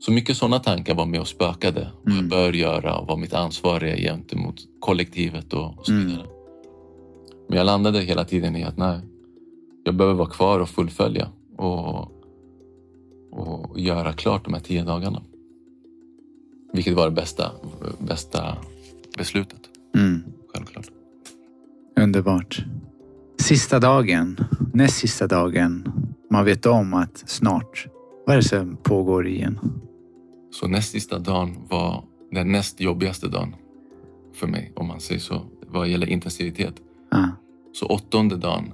Så 0.00 0.12
mycket 0.12 0.36
sådana 0.36 0.58
tankar 0.58 0.94
var 0.94 1.06
med 1.06 1.20
och 1.20 1.28
spökade. 1.28 1.88
Vad 2.02 2.12
jag 2.12 2.18
Mm. 2.18 2.28
bör 2.28 2.52
göra 2.52 2.98
och 2.98 3.06
vad 3.08 3.18
mitt 3.18 3.34
ansvar 3.34 3.84
är 3.84 3.96
gentemot 3.96 4.56
kollektivet 4.80 5.52
och, 5.52 5.78
och 5.78 5.86
så 5.86 5.92
Mm. 5.92 6.06
vidare. 6.06 6.26
Men 7.48 7.58
jag 7.58 7.64
landade 7.64 8.00
hela 8.00 8.24
tiden 8.24 8.56
i 8.56 8.64
att 8.64 8.76
nej, 8.76 8.98
jag 9.84 9.94
behöver 9.94 10.16
vara 10.18 10.28
kvar 10.30 10.60
och 10.60 10.68
fullfölja 10.68 11.28
och, 11.56 12.10
och 13.32 13.80
göra 13.80 14.12
klart 14.12 14.44
de 14.44 14.54
här 14.54 14.60
tio 14.60 14.84
dagarna. 14.84 15.22
Vilket 16.76 16.94
var 16.94 17.04
det 17.04 17.10
bästa, 17.14 17.52
bästa 17.98 18.56
beslutet, 19.18 19.60
Mm. 19.94 20.22
självklart. 20.54 20.86
Underbart. 22.00 22.64
Sista 23.38 23.78
dagen, 23.78 24.36
näst 24.74 24.96
sista 24.96 25.26
dagen. 25.26 25.92
Man 26.30 26.44
vet 26.44 26.66
om 26.66 26.94
att 26.94 27.24
snart, 27.26 27.86
vad 28.26 28.36
är 28.36 28.40
det 28.40 28.48
som 28.48 28.76
pågår 28.82 29.26
igen? 29.26 29.58
Så 30.52 30.68
näst 30.68 30.90
sista 30.90 31.18
dagen 31.18 31.56
var 31.68 32.04
den 32.30 32.52
näst 32.52 32.80
jobbigaste 32.80 33.28
dagen 33.28 33.54
för 34.34 34.46
mig, 34.46 34.72
om 34.76 34.86
man 34.86 35.00
säger 35.00 35.20
så, 35.20 35.42
vad 35.68 35.88
gäller 35.88 36.06
intensivitet. 36.08 36.74
Ja. 37.10 37.28
Så 37.72 37.86
åttonde 37.86 38.36
dagen 38.36 38.72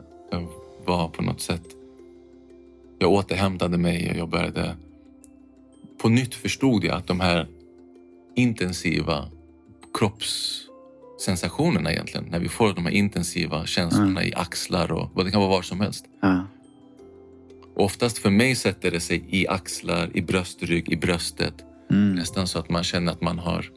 var 0.85 1.09
på 1.09 1.23
något 1.23 1.41
sätt... 1.41 1.63
Jag 2.99 3.13
återhämtade 3.13 3.79
mig 3.79 4.11
och 4.11 4.17
jag 4.17 4.29
började... 4.29 4.77
På 5.99 6.09
nytt 6.09 6.35
förstod 6.35 6.85
jag 6.85 6.97
att 6.97 7.07
de 7.07 7.21
här 7.21 7.49
intensiva 8.35 9.29
kroppssensationerna 9.95 11.93
egentligen, 11.93 12.27
när 12.31 12.39
vi 12.39 12.49
får 12.49 12.75
de 12.75 12.85
här 12.87 12.93
intensiva 12.93 13.67
känslorna 13.67 14.25
i 14.25 14.35
axlar 14.35 14.93
och 14.93 15.11
vad 15.15 15.27
det 15.27 15.31
kan 15.31 15.41
vara 15.41 15.51
var 15.51 15.63
som 15.63 15.81
helst. 15.81 16.05
Och 17.75 17.85
oftast 17.85 18.19
för 18.19 18.31
mig 18.31 18.55
sätter 18.55 18.91
det 18.91 19.01
sig 19.01 19.25
i 19.29 19.49
axlar, 19.49 20.11
i 20.15 20.23
bröstrygg, 20.23 20.93
i 20.93 20.97
bröstet. 20.97 21.55
Mm. 21.91 22.15
Nästan 22.15 22.47
så 22.49 22.59
att 22.59 22.71
man 22.71 22.85
känner 22.85 23.13
att 23.13 23.21
man 23.21 23.39
har 23.39 23.71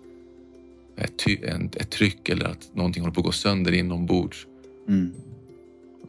ett, 0.97 1.27
ett 1.75 1.89
tryck 1.89 2.29
eller 2.29 2.45
att 2.45 2.75
någonting 2.75 3.01
håller 3.01 3.13
på 3.13 3.19
att 3.19 3.25
gå 3.25 3.31
sönder 3.31 3.71
inombords. 3.71 4.47
Mm. 4.87 5.11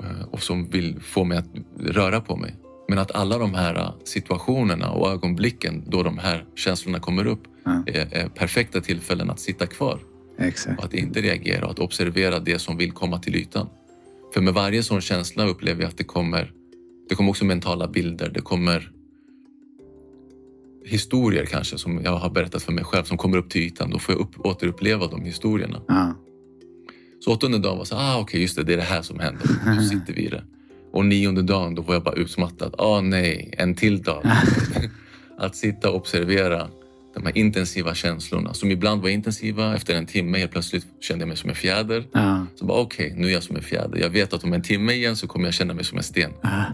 eh, 0.00 0.22
och 0.30 0.42
som 0.42 0.70
vill 0.70 1.00
få 1.00 1.24
mig 1.24 1.38
att 1.38 1.48
röra 1.78 2.20
på 2.20 2.36
mig. 2.36 2.54
Men 2.88 2.98
att 2.98 3.10
alla 3.12 3.38
de 3.38 3.54
här 3.54 3.92
situationerna 4.04 4.90
och 4.90 5.10
ögonblicken 5.10 5.84
då 5.86 6.02
de 6.02 6.18
här 6.18 6.44
känslorna 6.54 7.00
kommer 7.00 7.26
upp 7.26 7.42
Ja. 7.64 7.82
är, 7.86 8.14
är 8.14 8.28
perfekta 8.28 8.80
tillfällen 8.80 9.30
att 9.30 9.40
sitta 9.40 9.66
kvar 9.66 10.00
Exakt. 10.38 10.78
och 10.78 10.84
att 10.84 10.94
inte 10.94 11.20
reagera 11.20 11.64
och 11.64 11.70
att 11.70 11.78
observera 11.78 12.38
det 12.38 12.58
som 12.58 12.76
vill 12.76 12.92
komma 12.92 13.18
till 13.18 13.36
ytan. 13.36 13.68
För 14.34 14.40
med 14.40 14.54
varje 14.54 14.82
sån 14.82 15.00
känsla 15.00 15.46
upplever 15.46 15.82
jag 15.82 15.88
att 15.88 15.98
det 15.98 16.04
kommer, 16.04 16.52
det 17.08 17.14
kommer 17.14 17.30
också 17.30 17.44
mentala 17.44 17.88
bilder, 17.88 18.30
det 18.34 18.40
kommer 18.40 18.92
historier 20.84 21.46
kanske 21.46 21.78
som 21.78 22.00
jag 22.04 22.16
har 22.16 22.30
berättat 22.30 22.62
för 22.62 22.72
mig 22.72 22.84
själv 22.84 23.04
som 23.04 23.16
kommer 23.16 23.38
upp 23.38 23.50
till 23.50 23.62
ytan. 23.62 23.90
Då 23.90 23.98
får 23.98 24.14
jag 24.14 24.20
upp, 24.20 24.46
återuppleva 24.46 25.06
de 25.06 25.22
historierna. 25.24 25.82
Ja. 25.88 26.14
Så 27.20 27.32
åttonde 27.32 27.58
dagen 27.58 27.78
var 27.78 27.84
så 27.84 27.96
ah 27.96 28.18
okej 28.20 28.40
just 28.40 28.56
det, 28.56 28.62
det 28.62 28.72
är 28.72 28.76
det 28.76 28.82
här 28.82 29.02
som 29.02 29.18
händer. 29.18 29.48
Nu 29.76 29.82
sitter 29.82 30.12
vi 30.12 30.26
i 30.26 30.28
det. 30.28 30.44
Och 30.96 31.04
nionde 31.04 31.42
dagen 31.42 31.74
då 31.74 31.82
var 31.82 31.94
jag 31.94 32.02
bara 32.02 32.14
utmattad. 32.14 32.74
Ah 32.78 33.00
nej, 33.00 33.54
en 33.58 33.74
till 33.74 34.02
dag. 34.02 34.22
att 35.38 35.56
sitta 35.56 35.90
och 35.90 35.96
observera 35.96 36.68
de 37.14 37.26
här 37.26 37.38
intensiva 37.38 37.94
känslorna 37.94 38.54
som 38.54 38.70
ibland 38.70 39.02
var 39.02 39.08
intensiva. 39.08 39.74
Efter 39.74 39.94
en 39.94 40.06
timme 40.06 40.38
helt 40.38 40.52
plötsligt 40.52 40.86
kände 41.00 41.22
jag 41.22 41.28
mig 41.28 41.36
som 41.36 41.50
en 41.50 41.56
fjäder. 41.56 42.04
Ja. 42.12 42.46
Så 42.54 42.64
bara 42.64 42.80
okej, 42.80 43.14
nu 43.16 43.26
är 43.26 43.32
jag 43.32 43.42
som 43.42 43.56
en 43.56 43.62
fjäder. 43.62 43.98
Jag 43.98 44.10
vet 44.10 44.32
att 44.32 44.44
om 44.44 44.52
en 44.52 44.62
timme 44.62 44.92
igen 44.92 45.16
så 45.16 45.26
kommer 45.26 45.44
jag 45.44 45.54
känna 45.54 45.74
mig 45.74 45.84
som 45.84 45.98
en 45.98 46.04
sten. 46.04 46.30
Ja. 46.42 46.64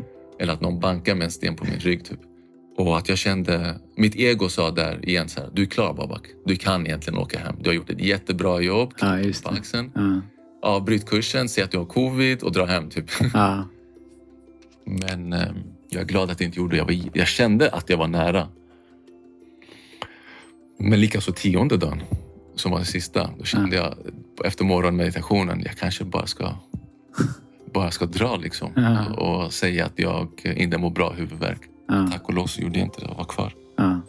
Eller 0.41 0.53
att 0.53 0.61
någon 0.61 0.81
bankar 0.81 1.15
med 1.15 1.25
en 1.25 1.31
sten 1.31 1.57
på 1.57 1.65
min 1.65 1.79
rygg 1.79 2.05
typ. 2.05 2.21
Och 2.77 2.99
att 2.99 3.09
jag 3.09 3.19
kände, 3.19 3.75
mitt 3.97 4.17
ego 4.17 4.49
sa 4.49 4.71
där 4.71 5.09
igen 5.09 5.29
så 5.29 5.41
här, 5.41 5.51
du 5.53 5.63
är 5.63 5.67
klar 5.67 5.95
Babak. 5.95 6.23
Du 6.47 6.57
kan 6.57 6.87
egentligen 6.87 7.19
åka 7.19 7.39
hem. 7.39 7.57
Du 7.61 7.71
har 7.71 7.75
gjort 7.75 7.91
ett 7.91 8.01
jättebra 8.01 8.61
jobb. 8.61 8.95
Ja, 9.01 9.19
just 9.19 9.45
på 9.45 9.51
det. 9.51 9.59
axeln. 9.59 9.91
Ja. 9.95 10.21
Avbryt 10.63 11.07
kursen, 11.07 11.49
säg 11.49 11.65
att 11.65 11.71
du 11.71 11.79
har 11.79 11.85
covid 11.85 12.43
och 12.43 12.53
dra 12.53 12.65
hem 12.65 12.91
typ. 12.91 13.11
Ja. 13.35 13.65
Men 14.85 15.33
eh, 15.33 15.49
jag 15.88 16.01
är 16.03 16.07
glad 16.07 16.31
att 16.31 16.40
jag 16.40 16.49
inte 16.49 16.59
gjorde 16.59 16.73
det. 16.73 16.79
Jag, 16.79 16.85
var, 16.85 17.11
jag 17.14 17.27
kände 17.27 17.71
att 17.71 17.90
jag 17.90 17.97
var 17.97 18.09
nära. 18.09 18.49
Men 20.79 21.01
likaså 21.01 21.33
tionde 21.33 21.77
dagen, 21.77 22.03
som 22.55 22.71
var 22.71 22.79
den 22.79 22.87
sista, 22.87 23.31
då 23.38 23.45
kände 23.45 23.77
jag 23.77 23.95
efter 24.45 24.64
morgonmeditationen, 24.64 25.62
jag 25.64 25.77
kanske 25.77 26.05
bara 26.05 26.27
ska, 26.27 26.55
bara 27.75 27.90
ska 27.90 28.07
dra 28.07 28.37
liksom. 28.37 28.73
Ja. 28.77 29.14
Och 29.14 29.53
säga 29.53 29.87
att 29.87 29.99
jag 29.99 30.29
inte 30.45 30.79
mår 30.79 30.90
bra 30.90 31.12
huvudvärk. 31.12 31.61
Ja. 31.88 32.09
Tack 32.12 32.29
och 32.29 32.35
lov 32.35 32.47
så 32.47 32.61
gjorde 32.61 32.79
jag 32.79 32.87
inte 32.87 33.01
det 33.01 33.07
och 33.07 33.16
var 33.16 33.25
kvar. 33.25 33.55
Ja. 33.77 34.01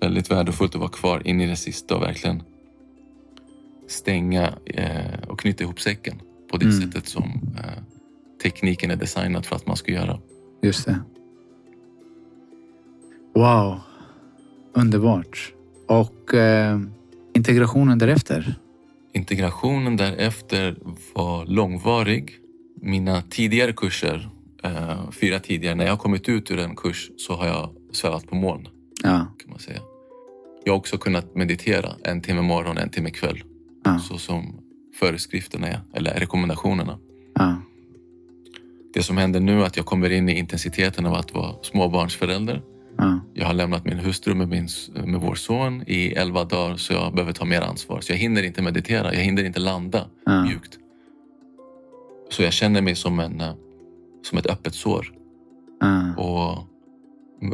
Väldigt 0.00 0.30
värdefullt 0.30 0.74
att 0.74 0.80
vara 0.80 0.90
kvar 0.90 1.26
in 1.26 1.40
i 1.40 1.46
det 1.46 1.56
sista 1.56 1.96
och 1.96 2.02
verkligen 2.02 2.42
stänga 3.88 4.54
eh, 4.66 5.22
och 5.28 5.40
knyta 5.40 5.64
ihop 5.64 5.80
säcken 5.80 6.20
på 6.50 6.56
det 6.56 6.66
Mm. 6.66 6.80
sättet 6.80 7.08
som 7.08 7.24
eh, 7.58 7.82
tekniken 8.44 8.90
är 8.90 8.96
designad 8.96 9.46
för 9.46 9.56
att 9.56 9.66
man 9.66 9.76
ska 9.76 9.92
göra. 9.92 10.18
Just 10.62 10.84
det. 10.86 10.98
Wow. 13.34 13.80
Underbart. 14.72 15.52
Och 15.88 16.34
eh, 16.34 16.80
integrationen 17.34 17.98
därefter? 17.98 18.54
Integrationen 19.12 19.96
därefter 19.96 20.76
var 21.14 21.46
långvarig. 21.46 22.32
Mina 22.82 23.22
tidigare 23.22 23.72
kurser, 23.72 24.28
eh, 24.64 25.10
fyra 25.10 25.38
tidigare, 25.40 25.74
när 25.74 25.86
jag 25.86 25.98
kommit 25.98 26.28
ut 26.28 26.50
ur 26.50 26.58
en 26.58 26.76
kurs 26.76 27.10
så 27.16 27.34
har 27.34 27.46
jag 27.46 27.70
svävat 27.92 28.26
på 28.26 28.34
moln 28.34 28.68
Ja. 29.02 29.26
kan 29.38 29.50
man 29.50 29.58
säga. 29.58 29.78
Jag 30.64 30.72
har 30.72 30.78
också 30.78 30.98
kunnat 30.98 31.34
meditera 31.36 31.90
en 32.04 32.20
timme 32.22 32.42
morgon, 32.42 32.78
en 32.78 32.90
timme 32.90 33.10
kväll. 33.10 33.42
Ja. 33.84 33.98
Så 33.98 34.18
som 34.18 34.60
föreskrifterna 34.98 35.68
är, 35.68 35.80
eller 35.94 36.14
rekommendationerna. 36.14 36.98
Ja. 37.34 37.56
Det 38.94 39.02
som 39.02 39.16
händer 39.16 39.40
nu 39.40 39.60
är 39.60 39.64
att 39.66 39.76
jag 39.76 39.86
kommer 39.86 40.10
in 40.10 40.28
i 40.28 40.38
intensiteten 40.38 41.06
av 41.06 41.14
att 41.14 41.34
vara 41.34 41.54
småbarnsförälder. 41.62 42.62
Ja. 42.98 43.20
Jag 43.34 43.46
har 43.46 43.54
lämnat 43.54 43.84
min 43.84 43.98
hustru 43.98 44.34
med, 44.34 44.48
min, 44.48 44.68
med 45.04 45.20
vår 45.20 45.34
son 45.34 45.82
i 45.86 46.12
elva 46.12 46.44
dagar 46.44 46.76
så 46.76 46.92
jag 46.92 47.14
behöver 47.14 47.32
ta 47.32 47.44
mer 47.44 47.60
ansvar. 47.60 48.00
Så 48.00 48.12
jag 48.12 48.18
hinner 48.18 48.42
inte 48.42 48.62
meditera, 48.62 49.14
jag 49.14 49.20
hinner 49.20 49.44
inte 49.44 49.60
landa 49.60 50.06
Ja. 50.26 50.42
mjukt. 50.44 50.78
Så 52.30 52.42
jag 52.42 52.52
känner 52.52 52.82
mig 52.82 52.94
som, 52.94 53.20
en, 53.20 53.40
eh, 53.40 53.52
som 54.22 54.38
ett 54.38 54.46
öppet 54.46 54.74
sår 54.74 55.12
Ja. 55.80 56.14
och 56.16 56.58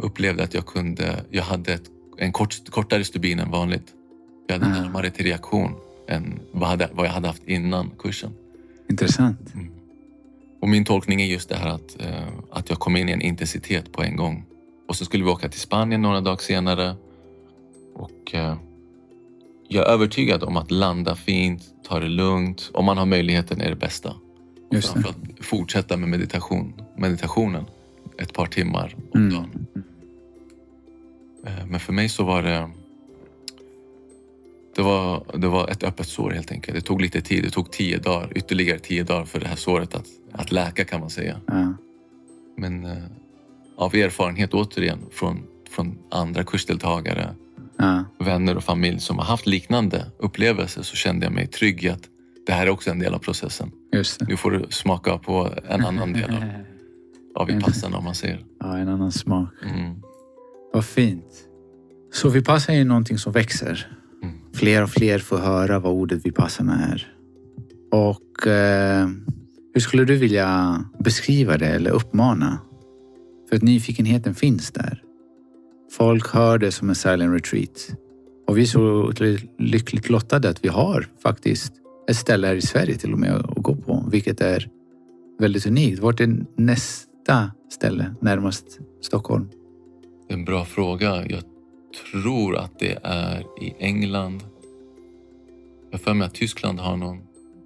upplevde 0.03 0.43
att 0.43 0.53
jag 0.53 0.65
kunde, 0.65 1.25
jag 1.29 1.43
hade 1.43 1.73
ett, 1.73 1.83
en 2.17 2.31
kort, 2.31 2.69
kortare 2.69 3.03
stubin 3.03 3.39
än 3.39 3.51
vanligt. 3.51 3.93
Jag 4.47 4.59
hade 4.59 4.65
Ah. 4.79 4.81
närmare 4.81 5.09
till 5.11 5.25
reaktion 5.25 5.71
än 6.07 6.39
vad, 6.51 6.69
hade, 6.69 6.89
vad 6.93 7.05
jag 7.05 7.11
hade 7.11 7.27
haft 7.27 7.43
innan 7.47 7.89
kursen. 7.99 8.31
Intressant. 8.89 9.53
Mm. 9.53 9.71
Och 10.61 10.69
min 10.69 10.85
tolkning 10.85 11.21
är 11.21 11.25
just 11.25 11.49
det 11.49 11.55
här 11.55 11.69
att, 11.69 12.01
eh, 12.01 12.27
att 12.51 12.69
jag 12.69 12.79
kom 12.79 12.95
in 12.95 13.09
i 13.09 13.11
en 13.11 13.21
intensitet 13.21 13.91
på 13.91 14.03
en 14.03 14.15
gång. 14.15 14.45
Och 14.87 14.95
så 14.95 15.05
skulle 15.05 15.23
vi 15.23 15.29
åka 15.29 15.49
till 15.49 15.59
Spanien 15.59 16.01
några 16.01 16.21
dagar 16.21 16.37
senare. 16.37 16.95
Och 17.95 18.33
eh, 18.35 18.55
jag 19.67 19.87
är 19.87 19.91
övertygad 19.93 20.43
om 20.43 20.57
att 20.57 20.71
landa 20.71 21.15
fint, 21.15 21.63
ta 21.83 21.99
det 21.99 22.07
lugnt. 22.07 22.71
Om 22.73 22.85
man 22.85 22.97
har 22.97 23.05
möjligheten 23.05 23.61
är 23.61 23.69
det 23.69 23.75
bästa. 23.75 24.15
Just 24.71 24.93
det. 24.95 25.43
fortsätta 25.43 25.97
med 25.97 26.09
meditation, 26.09 26.73
meditationen 26.97 27.65
ett 28.19 28.33
par 28.33 28.45
timmar 28.45 28.95
om 29.13 29.19
Mm. 29.19 29.33
dagen. 29.33 29.67
Eh, 31.45 31.65
Men 31.67 31.79
för 31.79 31.93
mig 31.93 32.09
så 32.09 32.23
var 32.23 32.43
det 32.43 32.69
det 34.75 34.81
var, 34.81 35.25
det 35.37 35.47
var 35.47 35.67
ett 35.67 35.83
öppet 35.83 36.07
sår 36.07 36.31
helt 36.31 36.51
enkelt. 36.51 36.75
Det 36.75 36.81
tog 36.81 37.01
lite 37.01 37.21
tid. 37.21 37.43
Det 37.43 37.49
tog 37.49 37.71
tio 37.71 37.97
dagar, 37.97 38.31
ytterligare 38.35 38.79
tio 38.79 39.03
dagar 39.03 39.25
för 39.25 39.39
det 39.39 39.47
här 39.47 39.55
såret 39.55 39.95
att, 39.95 40.07
att 40.31 40.51
läka 40.51 40.85
kan 40.85 40.99
man 40.99 41.09
säga. 41.09 41.41
Ja. 41.47 41.73
Men 42.57 42.85
eh, 42.85 42.97
av 43.77 43.95
erfarenhet 43.95 44.53
återigen 44.53 44.99
från, 45.11 45.43
från 45.69 45.97
andra 46.11 46.43
kursdeltagare, 46.43 47.35
Ja. 47.77 48.03
vänner 48.19 48.57
och 48.57 48.63
familj 48.63 48.99
som 48.99 49.17
har 49.17 49.25
haft 49.25 49.47
liknande 49.47 50.05
upplevelser 50.19 50.81
så 50.81 50.95
kände 50.95 51.25
jag 51.25 51.33
mig 51.33 51.47
trygg 51.47 51.83
i 51.83 51.89
att 51.89 52.01
det 52.45 52.53
här 52.53 52.67
är 52.67 52.69
också 52.69 52.91
en 52.91 52.99
del 52.99 53.13
av 53.13 53.19
processen. 53.19 53.71
Nu 54.27 54.37
får 54.37 54.51
du 54.51 54.65
smaka 54.69 55.17
på 55.17 55.53
en 55.69 55.85
annan 55.85 56.13
del 56.13 56.29
av, 56.35 56.43
av 57.35 57.47
vipassana 57.47 57.97
om 57.97 58.03
man 58.03 58.15
säger. 58.15 58.45
Ja, 58.59 58.77
en 58.77 58.87
annan 58.87 59.11
smak. 59.11 59.49
Mm. 59.75 59.95
Vad 60.73 60.85
fint. 60.85 61.47
Så 62.13 62.29
vipassana 62.29 62.77
är 62.77 62.85
någonting 62.85 63.17
som 63.17 63.33
växer. 63.33 63.97
Fler 64.53 64.83
och 64.83 64.89
fler 64.89 65.19
får 65.19 65.37
höra 65.37 65.79
vad 65.79 65.93
ordet 65.93 66.25
vipassana 66.25 66.85
är. 66.85 67.07
Och 67.91 68.47
eh, 68.47 69.09
hur 69.73 69.81
skulle 69.81 70.05
du 70.05 70.15
vilja 70.15 70.79
beskriva 70.99 71.57
det 71.57 71.67
eller 71.67 71.91
uppmana? 71.91 72.59
För 73.49 73.55
att 73.55 73.61
nyfikenheten 73.61 74.35
finns 74.35 74.71
där. 74.71 75.03
Folk 75.91 76.33
hör 76.33 76.57
det 76.57 76.71
som 76.71 76.89
en 76.89 76.95
silent 76.95 77.35
retreat. 77.35 77.95
Och 78.47 78.57
vi 78.57 78.61
är 78.61 78.65
så 78.65 79.13
lyckligt 79.59 80.09
lottade 80.09 80.49
att 80.49 80.65
vi 80.65 80.69
har 80.69 81.07
faktiskt 81.23 81.73
ett 82.09 82.17
ställe 82.17 82.47
här 82.47 82.55
i 82.55 82.61
Sverige 82.61 82.95
till 82.97 83.13
och 83.13 83.19
med 83.19 83.33
att 83.33 83.55
gå 83.55 83.75
på, 83.75 84.05
vilket 84.11 84.41
är 84.41 84.69
väldigt 85.39 85.65
unikt. 85.65 85.99
Vart 85.99 86.19
är 86.19 86.45
nästa 86.57 87.51
ställe 87.69 88.15
närmast 88.21 88.79
Stockholm? 89.01 89.49
Det 90.27 90.33
är 90.33 90.37
en 90.37 90.45
bra 90.45 90.65
fråga. 90.65 91.25
Jag 91.29 91.43
tror 92.11 92.55
att 92.57 92.79
det 92.79 92.99
är 93.03 93.39
i 93.63 93.73
England. 93.79 94.43
Jag 95.91 95.97
har 95.97 96.03
för 96.03 96.13
mig 96.13 96.25
att 96.27 96.33
Tyskland 96.33 96.79
har 96.79 96.97
någon. 96.97 97.17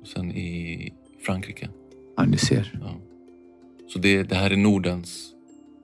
Och 0.01 0.07
sen 0.07 0.31
i 0.31 0.93
Frankrike. 1.25 1.69
Ja, 2.17 2.23
du 2.25 2.37
ser. 2.37 2.79
Ja. 2.81 2.93
Så 3.87 3.99
det, 3.99 4.23
det 4.23 4.35
här 4.35 4.51
är 4.51 4.57
Nordens 4.57 5.31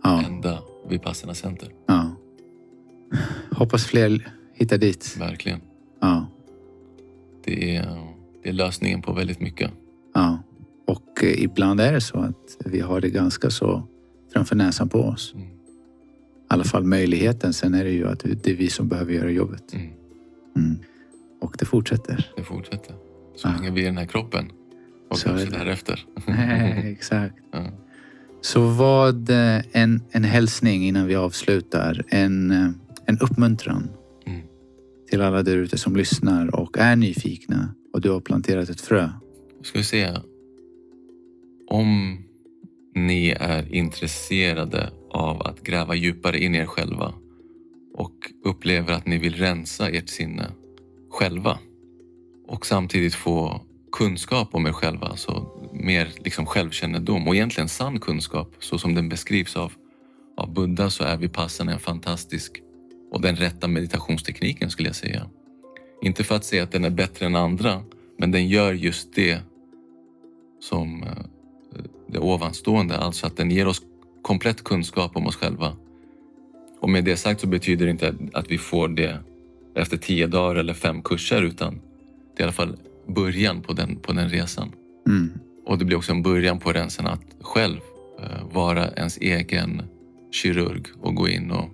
Ja, 0.03 0.23
enda 0.23 0.59
Vipassana 0.89 1.33
Center. 1.33 1.69
ja. 1.87 2.15
Hoppas 3.51 3.85
fler 3.85 4.31
hittar 4.53 4.77
dit. 4.77 5.15
Verkligen. 5.19 5.61
Ja, 5.99 6.25
Det 7.43 7.75
är, 7.75 8.07
det 8.43 8.49
är 8.49 8.53
lösningen 8.53 9.01
på 9.01 9.13
väldigt 9.13 9.39
mycket. 9.39 9.71
ja. 10.13 10.37
Och 10.87 11.23
eh, 11.23 11.43
ibland 11.43 11.81
är 11.81 11.93
det 11.93 12.01
så 12.01 12.17
att 12.19 12.57
vi 12.65 12.79
har 12.79 13.01
det 13.01 13.09
ganska 13.09 13.49
så 13.49 13.83
framför 14.33 14.55
näsan 14.55 14.89
på 14.89 14.99
oss. 14.99 15.33
Mm. 15.35 15.47
Alla 16.51 16.63
fall 16.63 16.83
möjligheten. 16.83 17.53
Sen 17.53 17.73
är 17.73 17.83
det 17.83 17.91
ju 17.91 18.07
att 18.07 18.19
det 18.43 18.47
är 18.51 18.55
vi 18.55 18.69
som 18.69 18.87
behöver 18.87 19.13
göra 19.13 19.29
jobbet. 19.31 19.73
Mm. 19.73 19.87
Mm. 20.55 20.77
Och 21.41 21.55
det 21.59 21.65
fortsätter. 21.65 22.31
Det 22.37 22.43
fortsätter. 22.43 22.95
Så 23.35 23.47
Ja. 23.47 23.51
länge 23.57 23.71
vi 23.71 23.79
är 23.81 23.83
i 23.83 23.87
den 23.87 23.97
här 23.97 24.05
kroppen. 24.05 24.51
Och 25.09 25.17
Så 25.17 25.29
kanske 25.29 25.49
därefter. 25.57 26.05
Exakt. 26.83 27.35
Ja. 27.51 27.65
Så 28.41 28.61
vad 28.61 29.29
eh, 29.29 29.61
en, 29.71 30.01
en 30.11 30.23
hälsning 30.23 30.87
innan 30.87 31.07
vi 31.07 31.15
avslutar. 31.15 32.03
En, 32.07 32.51
eh, 32.51 32.69
en 33.05 33.19
uppmuntran 33.19 33.89
Mm. 34.27 34.41
till 35.09 35.21
alla 35.21 35.43
där 35.43 35.57
ute 35.57 35.77
som 35.77 35.95
lyssnar 35.95 36.55
och 36.55 36.77
är 36.77 36.95
nyfikna 36.95 37.75
och 37.93 38.01
du 38.01 38.09
har 38.09 38.19
planterat 38.21 38.69
ett 38.69 38.81
frö. 38.81 39.09
Ska 39.63 39.77
vi 39.79 39.83
se. 39.83 40.17
Om 41.67 42.17
ni 42.95 43.29
är 43.39 43.75
intresserade 43.75 44.89
av 45.13 45.41
att 45.41 45.63
gräva 45.63 45.95
djupare 45.95 46.39
in 46.39 46.55
i 46.55 46.57
er 46.57 46.65
själva 46.65 47.13
och 47.93 48.15
upplever 48.45 48.93
att 48.93 49.05
ni 49.07 49.17
vill 49.17 49.35
rensa 49.35 49.89
ert 49.89 50.09
sinne 50.09 50.51
själva 51.09 51.59
och 52.47 52.65
samtidigt 52.65 53.15
få 53.15 53.61
kunskap 53.91 54.55
om 54.55 54.67
er 54.67 54.71
själva, 54.71 55.07
alltså 55.07 55.49
mer 55.73 56.09
liksom 56.17 56.45
självkännedom 56.45 57.27
och 57.27 57.35
egentligen 57.35 57.69
sann 57.69 57.99
kunskap 57.99 58.55
så 58.59 58.77
som 58.77 58.95
den 58.95 59.09
beskrivs 59.09 59.55
av, 59.55 59.73
av 60.37 60.53
Buddha 60.53 60.89
så 60.89 61.03
är 61.03 61.17
Vipassana 61.17 61.71
en 61.71 61.79
fantastisk 61.79 62.61
och 63.11 63.21
den 63.21 63.35
rätta 63.35 63.67
meditationstekniken 63.67 64.69
skulle 64.69 64.89
jag 64.89 64.95
säga. 64.95 65.29
Inte 66.01 66.23
för 66.23 66.35
att 66.35 66.45
säga 66.45 66.63
att 66.63 66.71
den 66.71 66.85
är 66.85 66.89
bättre 66.89 67.25
än 67.25 67.35
andra, 67.35 67.83
men 68.17 68.31
den 68.31 68.47
gör 68.47 68.73
just 68.73 69.15
det 69.15 69.39
som 70.59 71.03
eh, 71.03 71.09
det 72.07 72.19
ovanstående, 72.19 72.97
alltså 72.97 73.27
att 73.27 73.37
den 73.37 73.51
ger 73.51 73.67
oss 73.67 73.81
komplett 74.21 74.63
kunskap 74.63 75.15
om 75.15 75.27
oss 75.27 75.35
själva. 75.35 75.75
Och 76.79 76.89
med 76.89 77.03
det 77.03 77.17
sagt 77.17 77.41
så 77.41 77.47
betyder 77.47 77.85
det 77.85 77.91
inte 77.91 78.15
att 78.33 78.51
vi 78.51 78.57
får 78.57 78.87
det 78.87 79.19
efter 79.75 79.97
tio 79.97 80.27
dagar 80.27 80.55
eller 80.55 80.73
fem 80.73 81.01
kurser 81.01 81.41
utan 81.41 81.81
det 82.35 82.41
är 82.41 82.41
i 82.41 82.43
alla 82.43 82.51
fall 82.51 82.77
början 83.07 83.61
på 83.61 83.73
den, 83.73 83.95
på 83.95 84.13
den 84.13 84.29
resan. 84.29 84.71
Mm. 85.07 85.31
Och 85.65 85.77
det 85.77 85.85
blir 85.85 85.97
också 85.97 86.11
en 86.11 86.23
början 86.23 86.59
på 86.59 86.71
resan 86.73 87.07
att 87.07 87.25
själv 87.41 87.79
eh, 88.19 88.53
vara 88.53 88.87
ens 88.91 89.17
egen 89.17 89.81
kirurg 90.31 90.85
och 91.01 91.15
gå 91.15 91.29
in 91.29 91.51
och, 91.51 91.69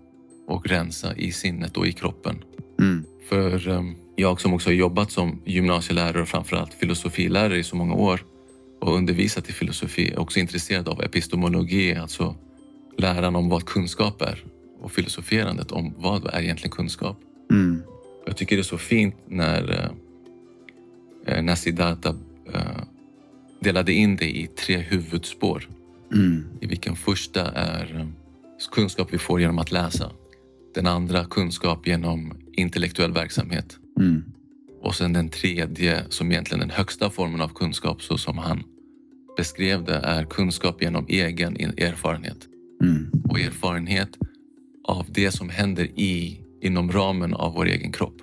och 0.48 0.68
rensa 0.68 1.16
i 1.16 1.32
sinnet 1.32 1.78
och 1.78 1.88
i 1.88 1.92
kroppen. 1.92 2.44
Mm. 2.80 3.04
För 3.30 3.70
eh, 3.70 3.84
jag 4.16 4.42
som 4.42 4.54
också 4.54 4.70
har 4.70 4.76
jobbat 4.76 5.12
som 5.12 5.42
gymnasielärare 5.46 6.22
och 6.22 6.28
framförallt 6.28 6.74
filosofilärare 6.74 7.58
i 7.58 7.64
så 7.64 7.76
många 7.76 7.94
år 7.94 8.22
och 8.80 8.96
undervisat 8.96 9.50
i 9.50 9.54
filosofi 9.54 10.12
är 10.12 10.20
också 10.20 10.40
intresserad 10.40 10.88
av 10.88 11.02
epistemologi, 11.02 11.96
alltså 11.96 12.36
läran 12.98 13.36
om 13.36 13.50
vad 13.50 13.66
kunskap 13.66 14.22
är 14.22 14.44
och 14.82 14.92
filosoferandet 14.92 15.72
om 15.72 15.94
vad 15.98 16.34
är 16.34 16.42
egentligen 16.42 16.72
kunskap. 16.72 17.20
Mm. 17.52 17.82
Jag 18.26 18.38
tycker 18.38 18.56
det 18.56 18.62
är 18.62 18.64
så 18.64 18.78
fint 18.78 19.16
när, 19.28 19.92
eh, 21.26 21.42
när 21.42 21.56
Siddhartha 21.56 22.16
eh, 22.54 22.84
delade 23.60 23.94
in 23.94 24.16
det 24.16 24.38
i 24.38 24.48
tre 24.48 24.78
huvudspår. 24.78 25.70
Mm. 26.14 26.44
I 26.62 26.66
vilken 26.66 26.96
första 26.96 27.52
är 27.52 28.00
eh, 28.00 28.08
kunskap 28.72 29.08
vi 29.12 29.18
får 29.18 29.42
genom 29.42 29.60
att 29.60 29.72
läsa. 29.72 30.12
Den 30.74 30.88
andra 30.88 31.26
kunskap 31.26 31.88
genom 31.88 32.34
intellektuell 32.54 33.12
verksamhet. 33.12 33.78
Mm. 34.00 34.24
Och 34.82 34.96
sen 34.96 35.14
den 35.14 35.30
tredje 35.30 36.04
som 36.10 36.32
egentligen 36.32 36.60
den 36.60 36.70
högsta 36.70 37.10
formen 37.10 37.42
av 37.42 37.48
kunskap 37.48 38.02
så 38.02 38.18
som 38.18 38.38
han 38.38 38.64
beskrev 39.38 39.84
det 39.84 39.96
är 39.96 40.26
kunskap 40.26 40.82
genom 40.82 41.06
egen 41.08 41.56
erfarenhet. 41.56 42.48
Mm. 42.84 43.12
Och 43.30 43.40
erfarenhet 43.40 44.10
av 44.84 45.06
det 45.10 45.32
som 45.32 45.50
händer 45.50 45.86
i, 45.86 46.42
inom 46.62 46.92
ramen 46.92 47.34
av 47.34 47.54
vår 47.54 47.66
egen 47.66 47.92
kropp. 47.92 48.16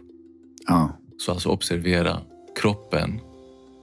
Ja. 0.66 0.98
Så 1.18 1.32
alltså 1.32 1.48
observera 1.48 2.20
kroppen 2.60 3.20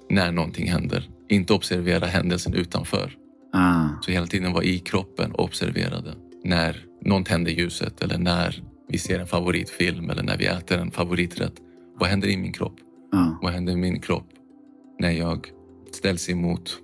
när 0.10 0.32
någonting 0.32 0.72
händer. 0.72 1.10
Inte 1.30 1.54
observera 1.54 2.06
händelsen 2.06 2.54
utanför. 2.54 3.18
Ah. 3.54 3.88
Så 4.02 4.12
hela 4.12 4.28
tiden 4.28 4.54
vara 4.54 4.64
i 4.64 4.80
kroppen 4.80 5.32
och 5.32 5.44
observera 5.44 6.02
det. 6.02 6.16
När 6.44 6.86
någon 7.06 7.24
tänder 7.24 7.52
ljuset 7.52 8.02
eller 8.02 8.18
när 8.18 8.64
vi 8.88 8.98
ser 8.98 9.20
en 9.20 9.28
favoritfilm 9.28 10.10
eller 10.10 10.24
när 10.24 10.38
vi 10.38 10.46
äter 10.46 10.78
en 10.78 10.92
favoriträtt. 10.92 11.54
Vad 12.02 12.10
händer 12.10 12.28
i 12.28 12.38
min 12.38 12.54
kropp? 12.54 12.76
Ja. 13.12 13.38
Vad 13.42 13.54
händer 13.54 13.74
i 13.74 13.76
min 13.76 14.00
kropp 14.02 14.28
när 15.00 15.12
jag 15.12 15.48
ställs 15.92 16.30
emot 16.30 16.78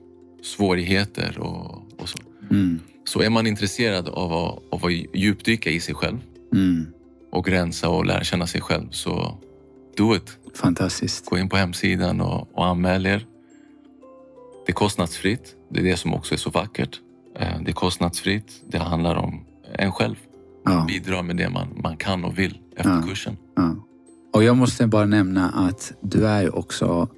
svårigheter 0.44 1.40
och, 1.40 1.82
och 2.02 2.10
så? 2.10 2.18
Mm. 2.52 2.80
Så 3.06 3.22
är 3.22 3.30
man 3.30 3.48
intresserad 3.48 4.10
av 4.10 4.34
att, 4.34 4.64
av 4.74 4.86
att 4.86 4.92
djupdyka 5.14 5.70
i 5.70 5.80
sig 5.80 5.96
själv 5.96 6.18
Mm. 6.54 6.86
och 7.32 7.48
rensa 7.50 7.90
och 7.90 8.06
lära 8.06 8.24
känna 8.24 8.48
sig 8.48 8.62
själv 8.62 8.90
så 8.92 9.38
do 9.98 10.16
it. 10.16 10.38
Fantastiskt. 10.56 11.26
Gå 11.26 11.38
in 11.38 11.50
på 11.50 11.58
hemsidan 11.58 12.22
och, 12.22 12.48
och 12.58 12.66
anmäl 12.66 13.06
er. 13.06 13.26
Det 14.66 14.72
är 14.72 14.74
kostnadsfritt. 14.74 15.56
Det 15.70 15.80
är 15.80 15.84
det 15.84 15.98
som 15.98 16.14
också 16.14 16.34
är 16.34 16.38
så 16.40 16.50
vackert. 16.50 17.02
Eh, 17.36 17.62
Det 17.62 17.72
är 17.72 17.74
kostnadsfritt. 17.74 18.62
Det 18.68 18.78
handlar 18.78 19.16
om 19.16 19.46
en 19.78 19.92
själv. 19.92 20.16
Ja. 20.66 20.86
Bidra 20.88 21.22
med 21.24 21.38
det 21.38 21.50
man, 21.50 21.68
man 21.84 21.98
kan 21.98 22.26
och 22.26 22.40
vill 22.40 22.58
efter 22.76 22.90
Ja. 22.96 23.02
kursen. 23.08 23.38
Ja. 23.56 23.76
Och 24.38 24.44
jag 24.44 24.58
måste 24.58 24.88
bara 24.88 25.06
nämna 25.06 25.50
att 25.50 25.94
du 26.02 26.28
är 26.28 26.42
ju 26.42 26.50
också 26.50 27.10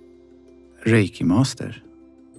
reiki-master. 0.83 1.83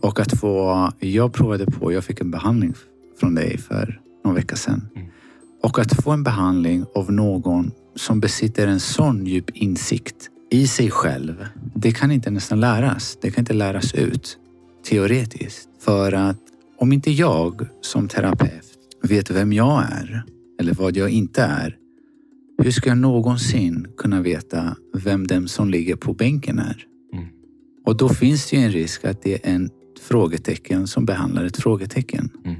Och 0.00 0.20
att 0.20 0.40
få, 0.40 0.88
jag 0.98 1.32
provade 1.32 1.66
på, 1.66 1.92
jag 1.92 2.04
fick 2.04 2.20
en 2.20 2.30
behandling 2.30 2.74
från 3.20 3.34
dig 3.34 3.58
för 3.58 4.00
någon 4.24 4.34
vecka 4.34 4.56
sedan. 4.56 4.88
Mm. 4.96 5.08
Och 5.62 5.78
att 5.78 6.02
få 6.02 6.10
en 6.10 6.22
behandling 6.22 6.84
av 6.94 7.12
någon 7.12 7.70
som 7.96 8.20
besitter 8.20 8.66
en 8.66 8.80
sån 8.80 9.26
djup 9.26 9.50
insikt 9.50 10.28
i 10.50 10.66
sig 10.66 10.90
själv. 10.90 11.46
Det 11.74 11.92
kan 11.92 12.10
inte 12.10 12.30
nästan 12.30 12.60
läras. 12.60 13.18
Det 13.22 13.30
kan 13.30 13.42
inte 13.42 13.54
läras 13.54 13.94
ut 13.94 14.38
teoretiskt. 14.88 15.68
För 15.80 16.12
att 16.12 16.40
om 16.78 16.92
inte 16.92 17.10
jag 17.10 17.66
som 17.80 18.08
terapeut 18.08 18.78
vet 19.02 19.30
vem 19.30 19.52
jag 19.52 19.82
är 19.82 20.24
eller 20.60 20.74
vad 20.74 20.96
jag 20.96 21.10
inte 21.10 21.42
är. 21.42 21.79
Hur 22.62 22.70
ska 22.70 22.88
jag 22.88 22.98
någonsin 22.98 23.86
kunna 23.96 24.20
veta 24.20 24.76
vem 24.92 25.26
den 25.26 25.48
som 25.48 25.70
ligger 25.70 25.96
på 25.96 26.12
bänken 26.12 26.58
är? 26.58 26.86
Mm. 27.12 27.24
Och 27.86 27.96
då 27.96 28.08
finns 28.08 28.50
det 28.50 28.56
ju 28.56 28.62
en 28.62 28.70
risk 28.70 29.04
att 29.04 29.22
det 29.22 29.34
är 29.34 29.54
en 29.54 29.70
frågetecken 30.00 30.86
som 30.86 31.04
behandlar 31.04 31.44
ett 31.44 31.56
frågetecken. 31.56 32.30
Mm. 32.44 32.56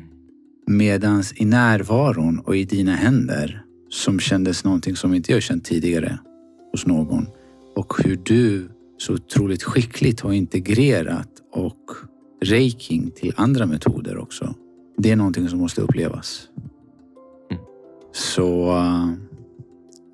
Medans 0.66 1.32
i 1.36 1.44
närvaron 1.44 2.38
och 2.38 2.56
i 2.56 2.64
dina 2.64 2.94
händer 2.94 3.62
som 3.88 4.20
kändes 4.20 4.64
någonting 4.64 4.96
som 4.96 5.14
inte 5.14 5.32
jag 5.32 5.42
känt 5.42 5.64
tidigare 5.64 6.18
hos 6.72 6.86
någon. 6.86 7.26
Och 7.76 7.94
hur 8.04 8.20
du 8.24 8.68
så 8.98 9.14
otroligt 9.14 9.62
skickligt 9.62 10.20
har 10.20 10.32
integrerat 10.32 11.30
och 11.52 11.90
reiking 12.42 13.10
till 13.10 13.32
andra 13.36 13.66
metoder 13.66 14.18
också. 14.18 14.54
Det 14.98 15.10
är 15.10 15.16
någonting 15.16 15.48
som 15.48 15.58
måste 15.58 15.80
upplevas. 15.80 16.48
Mm. 17.50 17.62
Så 18.12 18.76
äh, 18.76 19.29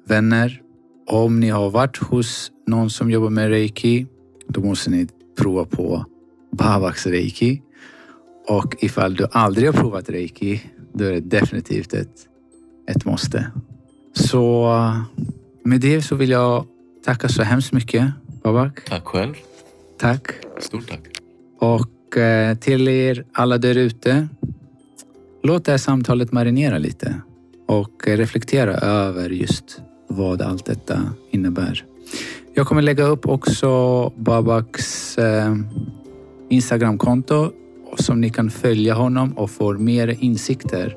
vänner, 0.09 0.63
om 1.07 1.41
ni 1.41 1.49
har 1.49 1.71
varit 1.71 1.97
hos 1.97 2.51
någon 2.67 2.91
som 2.91 3.11
jobbar 3.11 3.31
med 3.31 3.49
reiki, 3.49 4.07
då 4.49 4.61
måste 4.61 4.91
ni 4.91 5.07
prova 5.39 5.65
på 5.65 6.05
Babaks 6.53 7.07
reiki. 7.07 7.63
Och 8.49 8.77
ifall 8.79 9.15
du 9.15 9.27
aldrig 9.33 9.69
har 9.69 9.73
provat 9.73 10.11
reiki, 10.11 10.63
då 10.93 11.05
är 11.05 11.13
det 11.13 11.21
definitivt 11.21 11.95
ett, 11.95 12.29
ett 12.91 13.05
måste. 13.05 13.51
Så 14.15 14.73
med 15.65 15.81
det 15.81 16.03
så 16.03 16.17
vill 16.17 16.31
jag 16.31 16.67
tacka 17.05 17.29
så 17.29 17.43
hemskt 17.43 17.73
mycket, 17.73 18.13
Babak. 18.43 18.85
Tack 18.85 19.05
själv. 19.05 19.35
Tack. 19.99 20.27
Stort 20.59 20.89
tack. 20.89 21.01
Och 21.59 22.17
eh, 22.17 22.57
till 22.57 22.89
er 22.89 23.25
alla 23.33 23.59
där 23.59 23.77
ute. 23.77 24.29
Låt 25.43 25.65
det 25.65 25.71
här 25.71 25.79
samtalet 25.79 26.33
marinera 26.33 26.79
lite 26.79 27.21
och 27.67 28.07
reflektera 28.07 28.75
över 28.75 29.31
just 29.31 29.81
vad 30.09 30.43
allt 30.43 30.65
detta 30.65 31.01
innebär. 31.31 31.85
Jag 32.55 32.67
kommer 32.67 32.83
lägga 32.83 33.05
upp 33.05 33.27
också 33.27 34.13
Babaks 34.17 35.19
eh, 35.19 35.57
Instagramkonto 36.49 37.51
som 37.99 38.21
ni 38.21 38.31
kan 38.31 38.51
följa 38.51 38.95
honom 38.95 39.33
och 39.33 39.51
få 39.51 39.73
mer 39.73 40.17
insikter 40.21 40.97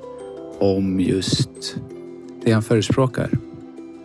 om 0.59 0.99
just 0.99 1.75
det 2.43 2.51
han 2.51 2.63
förespråkar. 2.63 3.29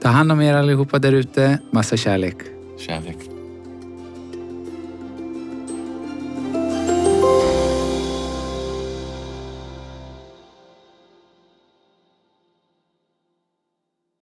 Ta 0.02 0.08
hand 0.08 0.32
om 0.32 0.40
er 0.40 0.54
allihopa 0.54 0.98
där 0.98 1.12
ute. 1.12 1.58
Massa 1.70 1.96
kärlek. 1.96 2.36
Kärlek. 2.78 3.33